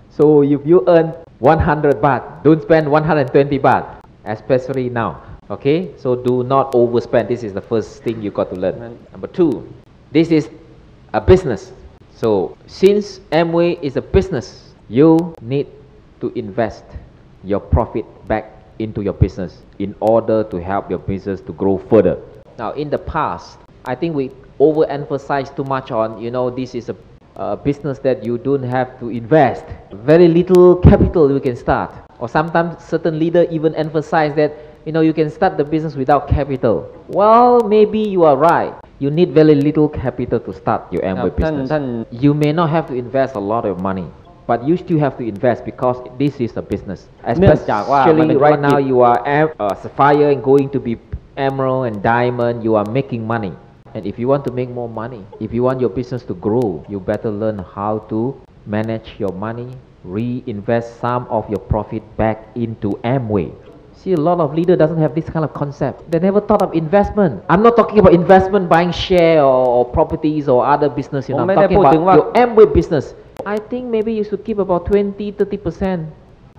[0.10, 5.24] So if you earn 100 baht, don't spend 120 baht, especially now.
[5.50, 5.94] Okay?
[5.98, 7.28] So do not overspend.
[7.28, 8.80] This is the first thing you got to learn.
[8.80, 9.12] Right.
[9.12, 9.72] Number two,
[10.12, 10.50] this is
[11.14, 11.72] a business.
[12.14, 15.68] So since Amway is a business, you need
[16.20, 16.84] to invest
[17.44, 22.20] your profit back into your business in order to help your business to grow further.
[22.58, 26.90] Now, in the past, I think we overemphasize too much on, you know, this is
[26.90, 26.96] a,
[27.36, 29.66] uh, business that you don't have to invest.
[29.92, 31.94] Very little capital you can start.
[32.20, 34.54] Or sometimes certain leader even emphasize that
[34.86, 36.90] you know you can start the business without capital.
[37.08, 38.74] Well, maybe you are right.
[39.00, 41.70] You need very little capital to start your Amway business.
[41.70, 44.06] Then, then you may not have to invest a lot of money,
[44.46, 47.10] but you still have to invest because this is a business.
[47.24, 49.18] Especially right now you are
[49.60, 50.98] uh, sapphire and going to be
[51.38, 52.64] emerald and diamond.
[52.64, 53.54] You are making money.
[53.94, 56.86] And if you want to make more money, if you want your business to grow,
[56.88, 59.68] you better learn how to manage your money,
[60.04, 63.52] reinvest some of your profit back into Amway.
[63.94, 66.10] See, a lot of leader doesn't have this kind of concept.
[66.10, 67.44] They never thought of investment.
[67.50, 71.30] I'm not talking about investment, buying share or, or properties or other business.
[71.30, 73.14] You know, I'm talking about your Amway business.
[73.46, 76.10] I think maybe you should keep about 20, 30 percent.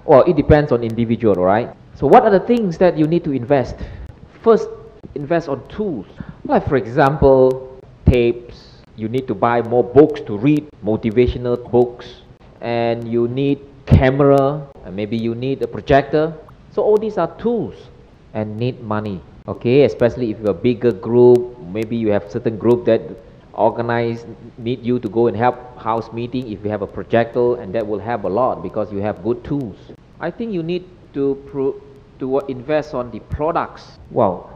[0.05, 1.75] Well, it depends on individual, right?
[1.95, 3.77] So, what are the things that you need to invest?
[4.43, 4.69] First,
[5.15, 6.07] invest on tools.
[6.45, 8.83] Like, for example, tapes.
[8.97, 12.23] You need to buy more books to read, motivational books,
[12.61, 16.35] and you need camera, and maybe you need a projector.
[16.71, 17.75] So, all these are tools
[18.35, 19.21] and need money.
[19.49, 23.01] Okay, especially if you're a bigger group, maybe you have certain group that
[23.55, 24.25] organize
[24.59, 27.87] need you to go and help house meeting if you have a projector and that
[27.87, 29.77] will help a lot because you have good tools
[30.21, 31.79] i think you need to pro-
[32.19, 34.52] to invest on the products well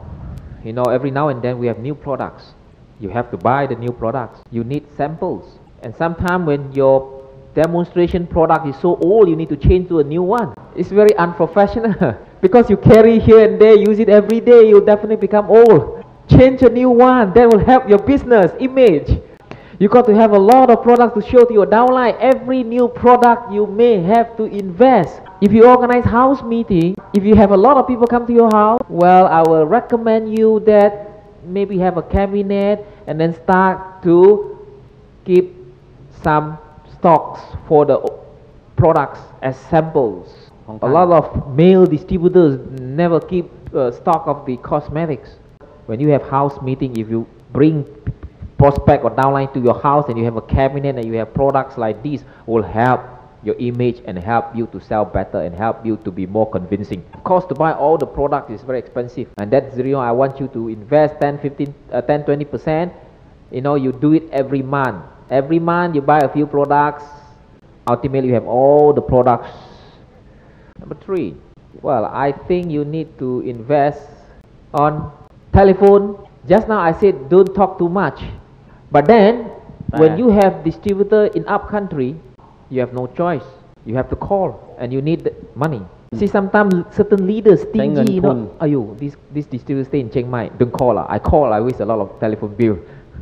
[0.67, 2.55] you know every now and then we have new products.
[2.99, 4.41] You have to buy the new products.
[4.51, 5.59] You need samples.
[5.83, 7.17] And sometimes when your
[7.55, 10.55] demonstration product is so old you need to change to a new one.
[10.77, 15.17] It's very unprofessional because you carry here and there use it every day you'll definitely
[15.17, 16.05] become old.
[16.29, 19.23] Change a new one that will help your business image
[19.79, 22.89] you got to have a lot of products to show to your downline every new
[22.89, 27.57] product you may have to invest if you organize house meeting if you have a
[27.57, 31.07] lot of people come to your house well i will recommend you that
[31.45, 34.59] maybe have a cabinet and then start to
[35.25, 35.55] keep
[36.23, 36.59] some
[36.93, 37.99] stocks for the
[38.77, 40.51] products as samples.
[40.83, 45.31] A lot of male distributors never keep uh, stock of the cosmetics.
[45.87, 47.85] When you have house meeting, if you bring
[48.59, 51.77] prospect or downline to your house and you have a cabinet and you have products
[51.77, 53.01] like these, will help
[53.43, 57.05] your image and help you to sell better and help you to be more convincing.
[57.15, 60.13] Of course, to buy all the products is very expensive, and that's the reason I
[60.13, 62.93] want you to invest 10, 15, uh, 10, 20 percent.
[63.51, 65.05] You know, you do it every month.
[65.31, 67.05] Every month you buy a few products.
[67.89, 69.51] Ultimately, you have all the products.
[70.81, 71.37] Number three,
[71.83, 74.03] well, I think you need to invest
[74.75, 75.13] on
[75.53, 76.19] telephone.
[76.49, 78.23] Just now I said don't talk too much,
[78.91, 79.51] but then,
[79.91, 82.17] but when you have distributor in up country,
[82.71, 83.45] you have no choice.
[83.85, 85.79] You have to call, and you need money.
[85.79, 86.19] Hmm.
[86.19, 90.31] See, sometimes certain leaders stingy, you know, are you, this, this distributor stay in Chiang
[90.31, 90.99] Mai, don't call.
[90.99, 92.79] I call, I waste a lot of telephone bill.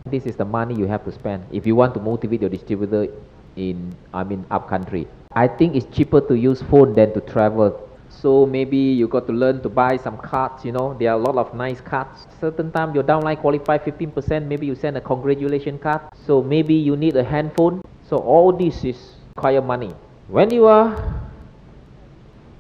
[0.07, 3.09] This is the money you have to spend if you want to motivate your distributor
[3.57, 5.07] in, I mean, up country.
[5.33, 7.89] I think it's cheaper to use phone than to travel
[8.21, 10.65] so maybe you got to learn to buy some cards.
[10.65, 12.27] You know, there are a lot of nice cards.
[12.41, 14.47] Certain time your downline qualify 15%.
[14.47, 16.03] Maybe you send a congratulation card.
[16.27, 17.83] So maybe you need a handphone.
[18.09, 18.97] So all this is
[19.37, 19.93] require money.
[20.29, 20.95] When you are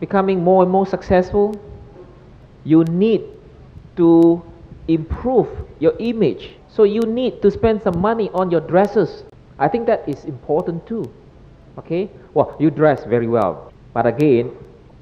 [0.00, 1.55] becoming more and more successful,
[2.64, 3.22] you need
[3.96, 4.42] to
[4.88, 5.48] improve
[5.78, 6.57] your image.
[6.68, 9.24] So you need to spend some money on your dresses.
[9.59, 11.11] I think that is important too.
[11.78, 12.11] Okay?
[12.34, 13.72] Well, you dress very well.
[13.92, 14.50] But again,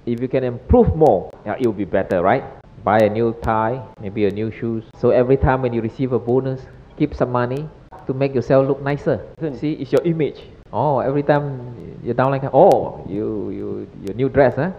[0.07, 2.44] if you can improve more, it will be better, right?
[2.84, 4.84] Buy a new tie, maybe a new shoes.
[4.98, 6.61] So every time when you receive a bonus,
[6.96, 7.68] keep some money
[8.07, 9.22] to make yourself look nicer.
[9.55, 10.42] See, it's your image.
[10.72, 14.72] Oh, every time you're down like, oh, you, you, your new dress, huh?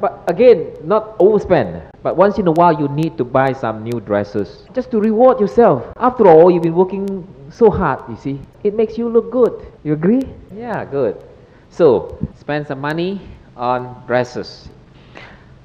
[0.00, 1.82] But again, not overspend.
[2.02, 5.40] But once in a while, you need to buy some new dresses just to reward
[5.40, 5.84] yourself.
[5.96, 8.40] After all, you've been working so hard, you see.
[8.62, 9.66] It makes you look good.
[9.82, 10.22] You agree?
[10.54, 11.22] Yeah, good.
[11.70, 13.20] So, spend some money
[13.56, 14.68] on dresses.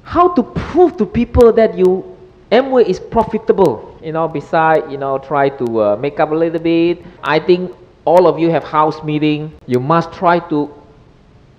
[0.04, 2.18] How to prove to people that you
[2.52, 3.98] Amway is profitable?
[4.02, 7.06] You know, beside you know, try to uh, make up a little bit.
[7.24, 7.76] I think
[8.06, 9.54] all of you have house meeting.
[9.68, 10.74] You must try to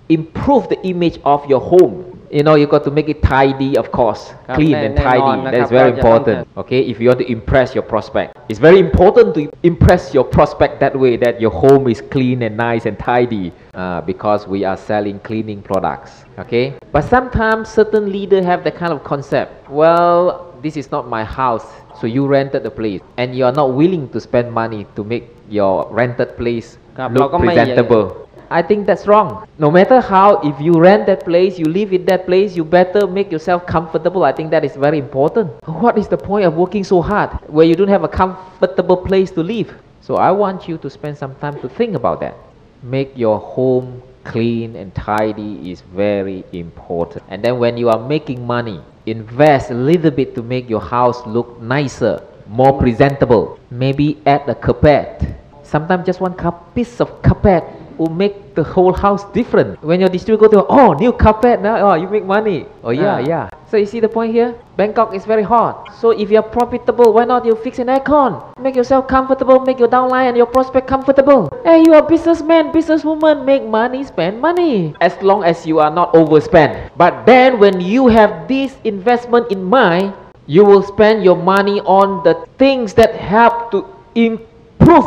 [0.09, 3.91] improve the image of your home you know you got to make it tidy of
[3.91, 4.33] course.
[4.53, 5.43] Clean and tidy.
[5.43, 6.81] that is very important okay.
[6.81, 8.37] if you want to impress your prospect.
[8.49, 12.57] It's very important to impress your prospect that way that your home is clean and
[12.57, 16.73] nice and tidy uh, because we are selling cleaning products okay?
[16.91, 19.69] But sometimes certain leaders have that kind of concept.
[19.69, 21.65] Well this is not my house
[22.01, 23.01] so you rented the place.
[23.17, 28.27] And you are not willing to spend money to make your rented place look presentable.
[28.51, 29.47] I think that's wrong.
[29.57, 33.07] No matter how, if you rent that place, you live in that place, you better
[33.07, 34.25] make yourself comfortable.
[34.25, 35.49] I think that is very important.
[35.65, 39.31] What is the point of working so hard where you don't have a comfortable place
[39.31, 39.73] to live?
[40.01, 42.35] So I want you to spend some time to think about that.
[42.83, 47.23] Make your home clean and tidy is very important.
[47.29, 51.25] And then when you are making money, invest a little bit to make your house
[51.25, 53.59] look nicer, more presentable.
[53.69, 55.23] Maybe add a carpet.
[55.63, 56.35] Sometimes just one
[56.75, 57.63] piece of carpet
[58.01, 59.77] will make the whole house different.
[59.85, 62.65] When your distributor go to, oh, new carpet now, oh, you make money.
[62.81, 63.19] Oh, yeah, Ah.
[63.21, 63.45] yeah.
[63.69, 64.57] So you see the point here?
[64.75, 65.93] Bangkok is very hot.
[66.01, 68.41] So if you're profitable, why not you fix an aircon?
[68.59, 71.47] Make yourself comfortable, make your downline and your prospect comfortable.
[71.63, 74.97] Hey, you are businessman, businesswoman, make money, spend money.
[74.99, 76.89] As long as you are not overspend.
[76.97, 80.11] But then when you have this investment in mind,
[80.49, 83.85] you will spend your money on the things that help to
[84.17, 84.50] improve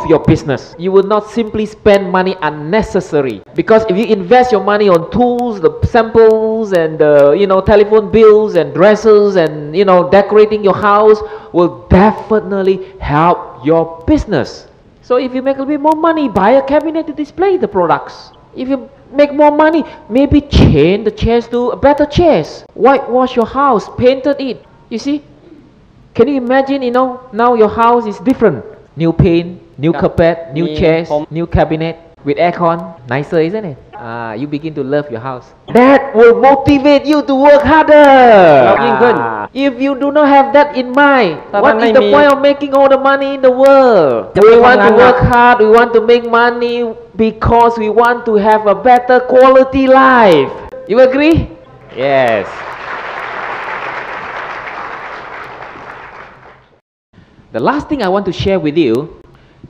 [0.09, 0.73] your business.
[0.79, 3.43] You will not simply spend money unnecessary.
[3.53, 8.11] Because if you invest your money on tools, the samples and the you know telephone
[8.11, 11.21] bills and dresses and you know decorating your house
[11.53, 14.67] will definitely help your business.
[15.01, 17.67] So if you make a little bit more money, buy a cabinet to display the
[17.67, 18.31] products.
[18.55, 22.65] If you make more money, maybe change the chairs to a better chairs.
[22.73, 24.65] Whitewash your house, painted it.
[24.89, 25.23] You see?
[26.15, 28.63] Can you imagine, you know, now your house is different.
[28.95, 31.96] New paint, new ครับ carpet, new มี chairs, ผม new cabinet
[32.26, 32.78] with aircon.
[33.12, 33.76] Nicer, isn't it?
[34.08, 35.46] Ah, you begin to love your house.
[35.78, 38.10] That will motivate you to work harder.
[38.66, 42.02] ครับยิ่งขึ้น Ah, If you do not have that in mind, ถ้า what ท่านไม่ is the
[42.04, 44.12] มี point of making all the money in the world?
[44.36, 46.76] จะ We ไป want ทำ to งานหนัก work hard, we want to make money
[47.24, 50.50] because we want to have a better quality life.
[50.92, 51.36] You agree?
[52.06, 52.44] Yes.
[57.56, 58.92] The last thing I want to share with you,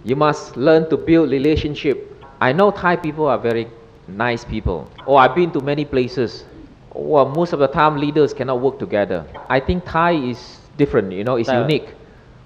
[0.06, 1.98] you must learn to build relationship.
[2.40, 3.68] I know Thai people are very
[4.08, 4.88] nice people.
[5.08, 6.46] Oh, I've been to many places.
[6.94, 9.26] Well, most of the time leaders cannot work together.
[9.50, 11.62] I think Thai is different, you know, it's Yeah.
[11.66, 11.90] unique,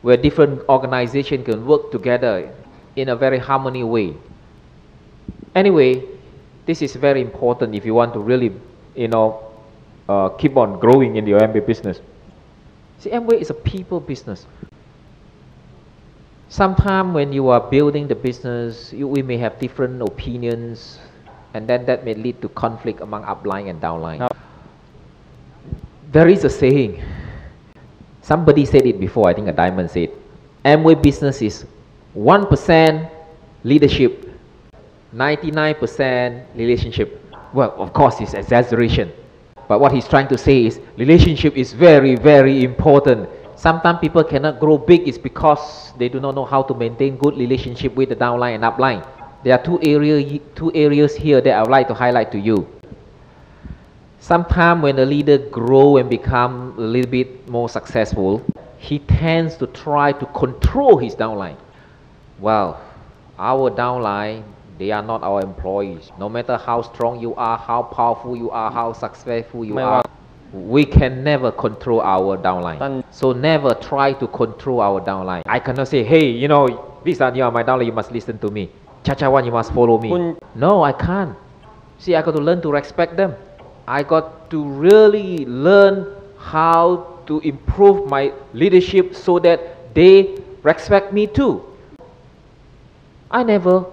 [0.01, 2.49] where different organizations can work together
[2.95, 4.15] in a very harmony way.
[5.53, 6.03] Anyway,
[6.65, 8.53] this is very important if you want to really,
[8.95, 9.35] you know,
[10.07, 11.99] uh, keep on growing in your Amway business.
[12.99, 14.47] See, Amway is a people business
[16.49, 20.99] sometimes when you are building the business, you, we may have different opinions,
[21.53, 24.27] and then that may lead to conflict among upline and downline.
[26.11, 27.01] There is a saying.
[28.21, 29.29] Somebody said it before.
[29.29, 30.09] I think a diamond said,
[30.65, 31.65] "Amway business is
[32.13, 33.09] one percent
[33.63, 34.29] leadership,
[35.13, 37.21] ninety-nine percent relationship."
[37.53, 39.11] Well, of course, it's exaggeration.
[39.67, 43.29] But what he's trying to say is relationship is very, very important
[43.59, 47.37] Sometimes people cannot grow big is because they do not know how to maintain good
[47.37, 49.05] relationship with the downline and upline.
[49.43, 52.65] There are two, area, two areas here that I would like to highlight to you.
[54.21, 58.41] Sometimes when a leader grow and become a little bit more successful,
[58.77, 61.57] he tends to try to control his downline.
[62.39, 62.79] Well,
[63.37, 64.43] our downline,
[64.77, 66.13] they are not our employees.
[66.17, 70.01] No matter how strong you are, how powerful you are, how successful you are,
[70.53, 73.03] we can never control our downline.
[73.11, 75.43] So never try to control our downline.
[75.45, 78.49] I cannot say, hey, you know, Visa, you are my downline, you must listen to
[78.49, 78.69] me.
[79.03, 80.35] Chachawan, you must follow me.
[80.55, 81.35] No, I can't.
[81.99, 83.35] See, I got to learn to respect them.
[83.87, 91.27] I got to really learn how to improve my leadership so that they respect me
[91.27, 91.63] too.
[93.31, 93.85] I never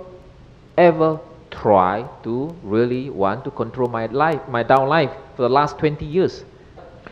[0.79, 1.21] ever
[1.61, 6.05] try to really want to control my life, my down life for the last 20
[6.05, 6.45] years.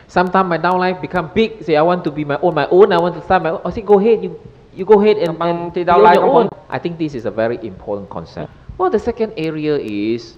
[0.07, 1.63] Sometimes my down life become big.
[1.63, 2.91] Say I want to be my own, my own.
[2.93, 3.61] I want to start my own.
[3.65, 4.39] I say go ahead, you,
[4.73, 6.49] you go ahead and, and life your own.
[6.69, 8.51] I think this is a very important concept.
[8.77, 10.37] Well, the second area is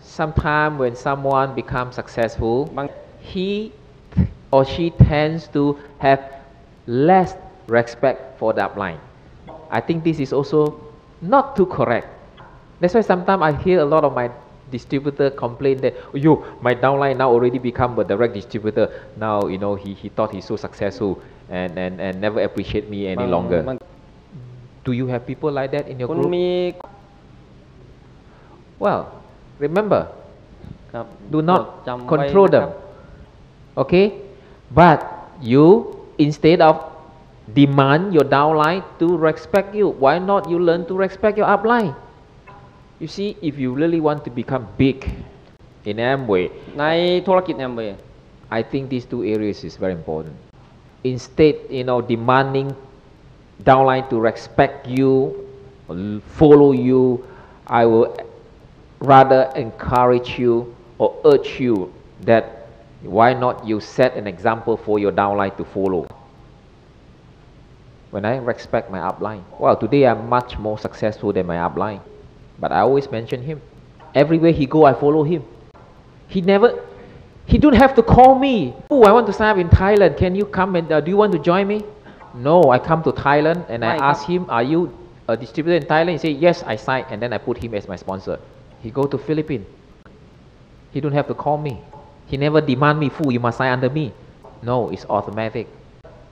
[0.00, 2.70] sometimes when someone becomes successful,
[3.20, 3.72] he
[4.52, 6.20] or she tends to have
[6.86, 7.34] less
[7.66, 8.98] respect for the upline.
[9.70, 10.80] I think this is also
[11.20, 12.17] not too correct
[12.80, 14.30] that's why sometimes I hear a lot of my
[14.70, 18.88] distributor complain that oh, you my downline now already become a direct distributor.
[19.16, 23.08] Now you know he, he thought he's so successful and, and, and never appreciate me
[23.08, 23.62] any longer.
[23.62, 23.78] Man.
[24.84, 26.28] Do you have people like that in your group?
[26.28, 26.74] Me.
[28.78, 29.22] Well,
[29.58, 30.12] remember,
[31.30, 32.72] do not control them.
[33.76, 34.20] Okay?
[34.70, 35.02] But
[35.40, 36.92] you, instead of
[37.52, 41.96] demand your downline to respect you, why not you learn to respect your upline?
[42.99, 44.97] you see if you really want to become big
[45.89, 46.43] in Amway
[46.79, 46.83] ใน
[47.27, 47.99] ธุรกิจแอมเวย์
[48.57, 50.35] I think these two areas is very important
[51.13, 52.67] instead you know demanding
[53.69, 55.11] downline to respect you
[55.89, 57.01] or l- follow you
[57.81, 58.07] I will
[59.13, 60.53] rather encourage you
[61.01, 61.75] or urge you
[62.29, 62.45] that
[63.17, 66.01] why not you set an example for your downline to follow
[68.13, 72.01] when I respect my upline well today I'm much more successful than my upline
[72.58, 73.60] but I always mention him.
[74.14, 75.44] Everywhere he go I follow him.
[76.28, 76.84] He never
[77.46, 78.74] he don't have to call me.
[78.90, 80.16] Oh I want to sign up in Thailand.
[80.18, 81.84] Can you come and uh, do you want to join me?
[82.34, 84.92] No I come to Thailand and I Why, ask him are you
[85.28, 86.12] a distributor in Thailand?
[86.12, 88.38] He say yes I sign and then I put him as my sponsor.
[88.82, 89.66] He go to Philippines.
[90.90, 91.80] He don't have to call me.
[92.26, 94.12] He never demand me fool you must sign under me.
[94.62, 95.68] No it's automatic.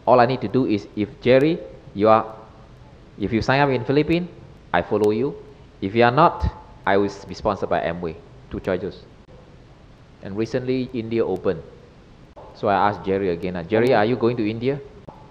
[0.06, 1.58] All I need to do is if Jerry
[1.94, 2.34] you are
[3.18, 4.28] if you sign up in Philippines
[4.72, 5.34] I follow you
[5.80, 6.44] if you are not,
[6.86, 8.16] I will be sponsored by Amway.
[8.50, 9.02] Two choices.
[10.22, 11.62] And recently, India opened.
[12.54, 14.80] So I asked Jerry again, ah, Jerry, are you going to India?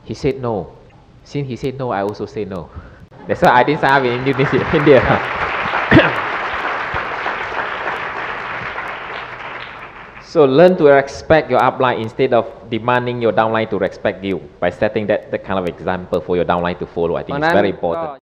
[0.03, 0.75] He said no.
[1.23, 2.69] Since he said no, I also say no.
[3.27, 5.01] That's why I didn't sign up in Indonesia, India.
[10.29, 14.69] so learn to respect your upline instead of demanding your downline to respect you by
[14.69, 17.15] setting that, that kind of example for your downline to follow.
[17.15, 18.21] I think it's I'm, very important.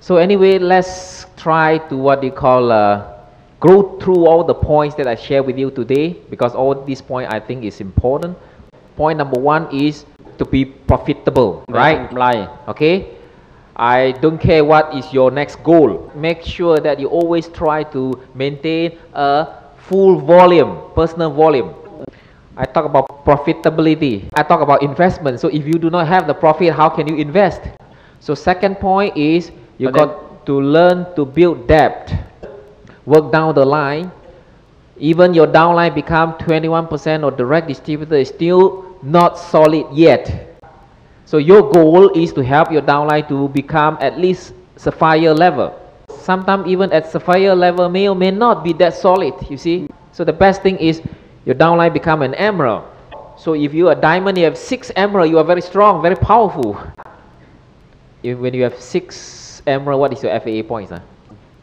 [0.00, 3.18] So anyway, let's try to what they call uh,
[3.60, 7.32] go through all the points that I share with you today because all these points
[7.32, 8.38] I think is important.
[8.96, 10.06] Point number one is
[10.38, 12.12] to be profitable, right?
[12.12, 12.48] right?
[12.68, 13.16] Okay.
[13.76, 16.10] I don't care what is your next goal.
[16.14, 19.54] Make sure that you always try to maintain a
[19.86, 21.74] full volume, personal volume.
[22.56, 24.28] I talk about profitability.
[24.34, 25.38] I talk about investment.
[25.38, 27.62] So if you do not have the profit, how can you invest?
[28.18, 32.12] So second point is you got to learn to build debt.
[33.06, 34.10] Work down the line.
[34.98, 40.58] Even your downline become 21% or direct distributor is still not solid yet.
[41.24, 45.78] So your goal is to help your downline to become at least sapphire level.
[46.18, 49.88] Sometimes even at sapphire level may or may not be that solid, you see.
[50.12, 51.00] So the best thing is
[51.44, 52.84] your downline become an emerald.
[53.36, 56.76] So if you are diamond, you have six emerald, you are very strong, very powerful.
[58.22, 59.37] If, when you have six
[59.68, 60.90] emerald, what is your FAA points?
[60.90, 61.00] Huh?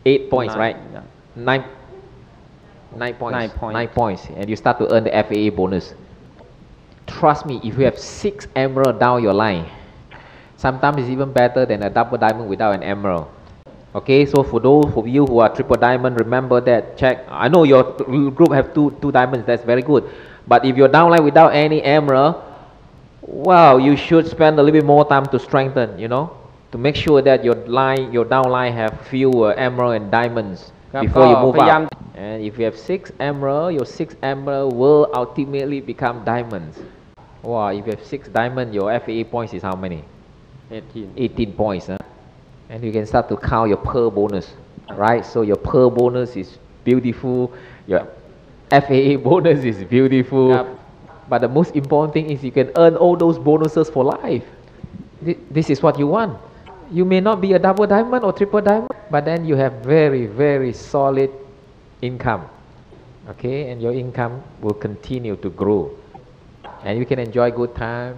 [0.06, 0.78] Eight points, Nine, right?
[0.94, 1.02] yeah.
[1.36, 1.66] Nine,
[2.96, 3.34] nine points.
[3.34, 3.74] Nine points.
[3.74, 4.28] Nine points.
[4.36, 5.94] And you start to earn the FAA bonus.
[7.08, 9.70] Trust me, if you have six emerald down your line,
[10.58, 13.28] sometimes it's even better than a double diamond without an emerald.
[13.96, 17.26] Okay, so for those of you who are triple diamond, remember that check.
[17.30, 17.84] I know your
[18.34, 19.46] group have two two diamonds.
[19.46, 20.04] That's very good.
[20.48, 22.36] But if you're downline without any emerald,
[23.22, 25.98] well, you should spend a little bit more time to strengthen.
[25.98, 26.36] You know,
[26.76, 31.38] to make sure that your line your downline have fewer emerald and diamonds before you
[31.38, 31.88] move up.
[32.16, 36.78] And if you have six emerald your six emerald will ultimately become diamonds.
[37.44, 40.04] Wow if you have six diamond your FAA points is how many?
[40.70, 41.98] 18 18 points huh?
[42.70, 44.52] and you can start to count your per bonus
[44.96, 45.26] right?
[45.26, 47.54] So your per bonus is beautiful
[47.88, 48.06] your
[48.70, 50.50] FAA bonus is beautiful.
[50.50, 50.80] Yep.
[51.30, 54.44] but the most important thing is you can earn all those bonuses for life.
[55.50, 56.38] This is what you want.
[56.92, 60.28] You may not be a double diamond or triple diamond, but then you have very,
[60.28, 61.32] very solid
[62.02, 62.46] income.
[63.30, 65.90] Okay, and your income will continue to grow
[66.86, 68.16] and you can enjoy good time.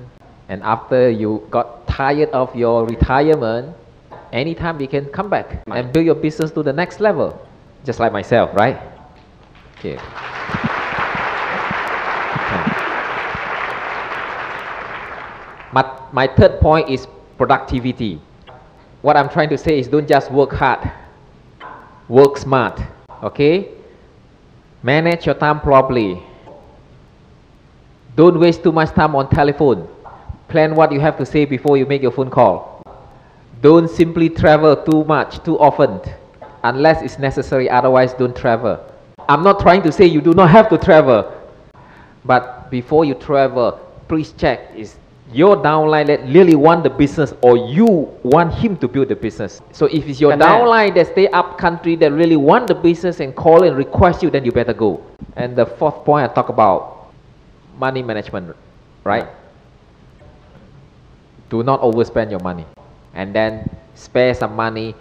[0.49, 3.75] And after you got tired of your retirement,
[4.31, 7.39] anytime you can come back and build your business to the next level,
[7.85, 8.77] just like myself, right?
[9.79, 9.95] Okay.
[15.71, 17.07] My, my third point is
[17.37, 18.21] productivity.
[19.01, 20.91] What I'm trying to say is don't just work hard,
[22.07, 22.81] work smart,
[23.23, 23.69] okay?
[24.81, 26.21] Manage your time properly.
[28.15, 29.87] Don't waste too much time on telephone.
[30.47, 32.81] Plan what you have to say before you make your phone call.
[33.61, 35.99] Don't simply travel too much, too often,
[36.63, 38.79] unless it's necessary, otherwise, don't travel.
[39.29, 41.33] I'm not trying to say you do not have to travel,
[42.23, 43.73] but before you travel,
[44.07, 44.95] please check is
[45.33, 47.85] your downline that really want the business or you
[48.23, 49.61] want him to build the business.
[49.73, 53.19] So if it's your and downline that stay up country that really want the business
[53.19, 55.03] and call and request you, then you better go.
[55.35, 57.11] And the fourth point I talk about
[57.77, 58.55] money management,
[59.03, 59.27] right?
[61.49, 62.65] Do not overspend your money
[63.13, 64.95] and then spare some money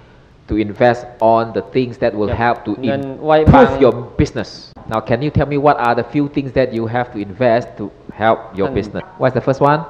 [0.48, 4.72] to invest on the things that will help to improve your business.
[4.88, 7.76] Now, can you tell me what are the few things that you have to invest
[7.78, 9.02] to help your business?
[9.18, 9.84] What's the first one?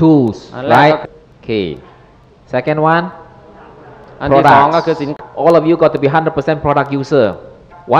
[0.00, 0.92] Tools, อันแรก right?
[0.92, 1.68] ก็คือ Okay.
[2.54, 3.04] Second one,
[4.20, 5.00] อันที่สองก็คือ products.
[5.00, 5.10] สิน
[5.44, 7.26] All of you got to be 100% product user.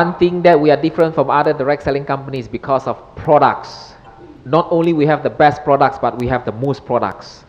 [0.00, 3.94] One thing that we are different from other direct selling companies because of products.
[4.56, 7.44] Not only we have the best products, but we have the most products.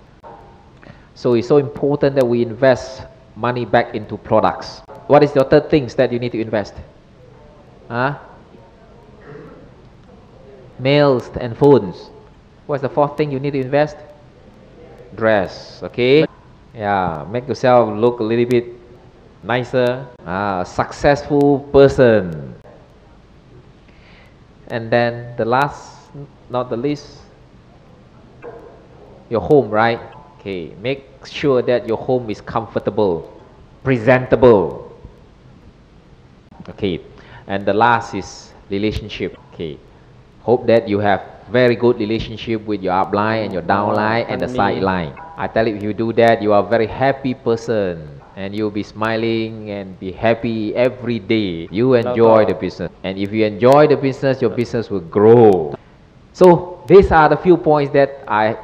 [1.15, 3.03] So it's so important that we invest
[3.35, 4.81] money back into products.
[5.07, 6.73] What is your third things that you need to invest?
[7.89, 8.17] Huh?
[10.79, 12.09] Mails and phones.
[12.65, 13.97] What's the fourth thing you need to invest?
[15.14, 16.26] Dress, okay?
[16.74, 18.66] Yeah, make yourself look a little bit
[19.42, 20.06] nicer.
[20.24, 22.54] Ah, successful person.
[24.68, 26.10] And then the last,
[26.50, 27.18] not the least,
[29.30, 30.00] your home, right?
[30.38, 33.32] Okay, make sure that your home is comfortable,
[33.82, 34.92] presentable.
[36.68, 37.00] Okay,
[37.46, 39.36] and the last is relationship.
[39.52, 39.78] Okay,
[40.42, 44.48] hope that you have very good relationship with your upline and your downline and the
[44.48, 45.16] sideline.
[45.36, 48.70] I tell you, if you do that, you are a very happy person and you'll
[48.70, 51.66] be smiling and be happy every day.
[51.70, 55.74] You enjoy the business, and if you enjoy the business, your business will grow.
[56.32, 58.56] So these are the few points that I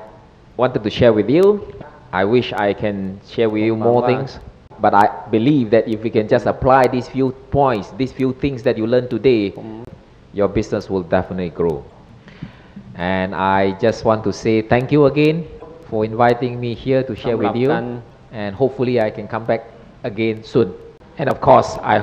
[0.56, 1.66] wanted to share with you.
[2.12, 4.38] I wish I can share with you more things,
[4.78, 8.62] but I believe that if we can just apply these few points, these few things
[8.62, 9.54] that you learned today,
[10.32, 11.84] your business will definitely grow
[12.96, 15.46] and I just want to say thank you again
[15.90, 17.70] for inviting me here to share with you.
[18.32, 19.66] And hopefully I can come back
[20.02, 20.74] again soon.
[21.18, 21.98] And of course I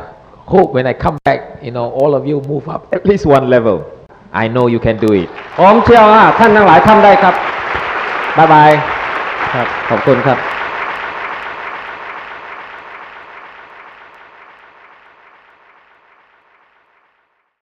[0.46, 3.50] hope when I come back you know all of you move up at least one
[3.50, 3.86] level.
[4.34, 5.28] I know you can do it.
[5.28, 5.60] Bye bye.
[5.60, 7.34] ผมเชื่อว่าท่านทั้งหลายทำได้ครับ
[8.38, 8.72] บ๊ายบาย
[9.54, 10.61] ครับขอบคุณครับ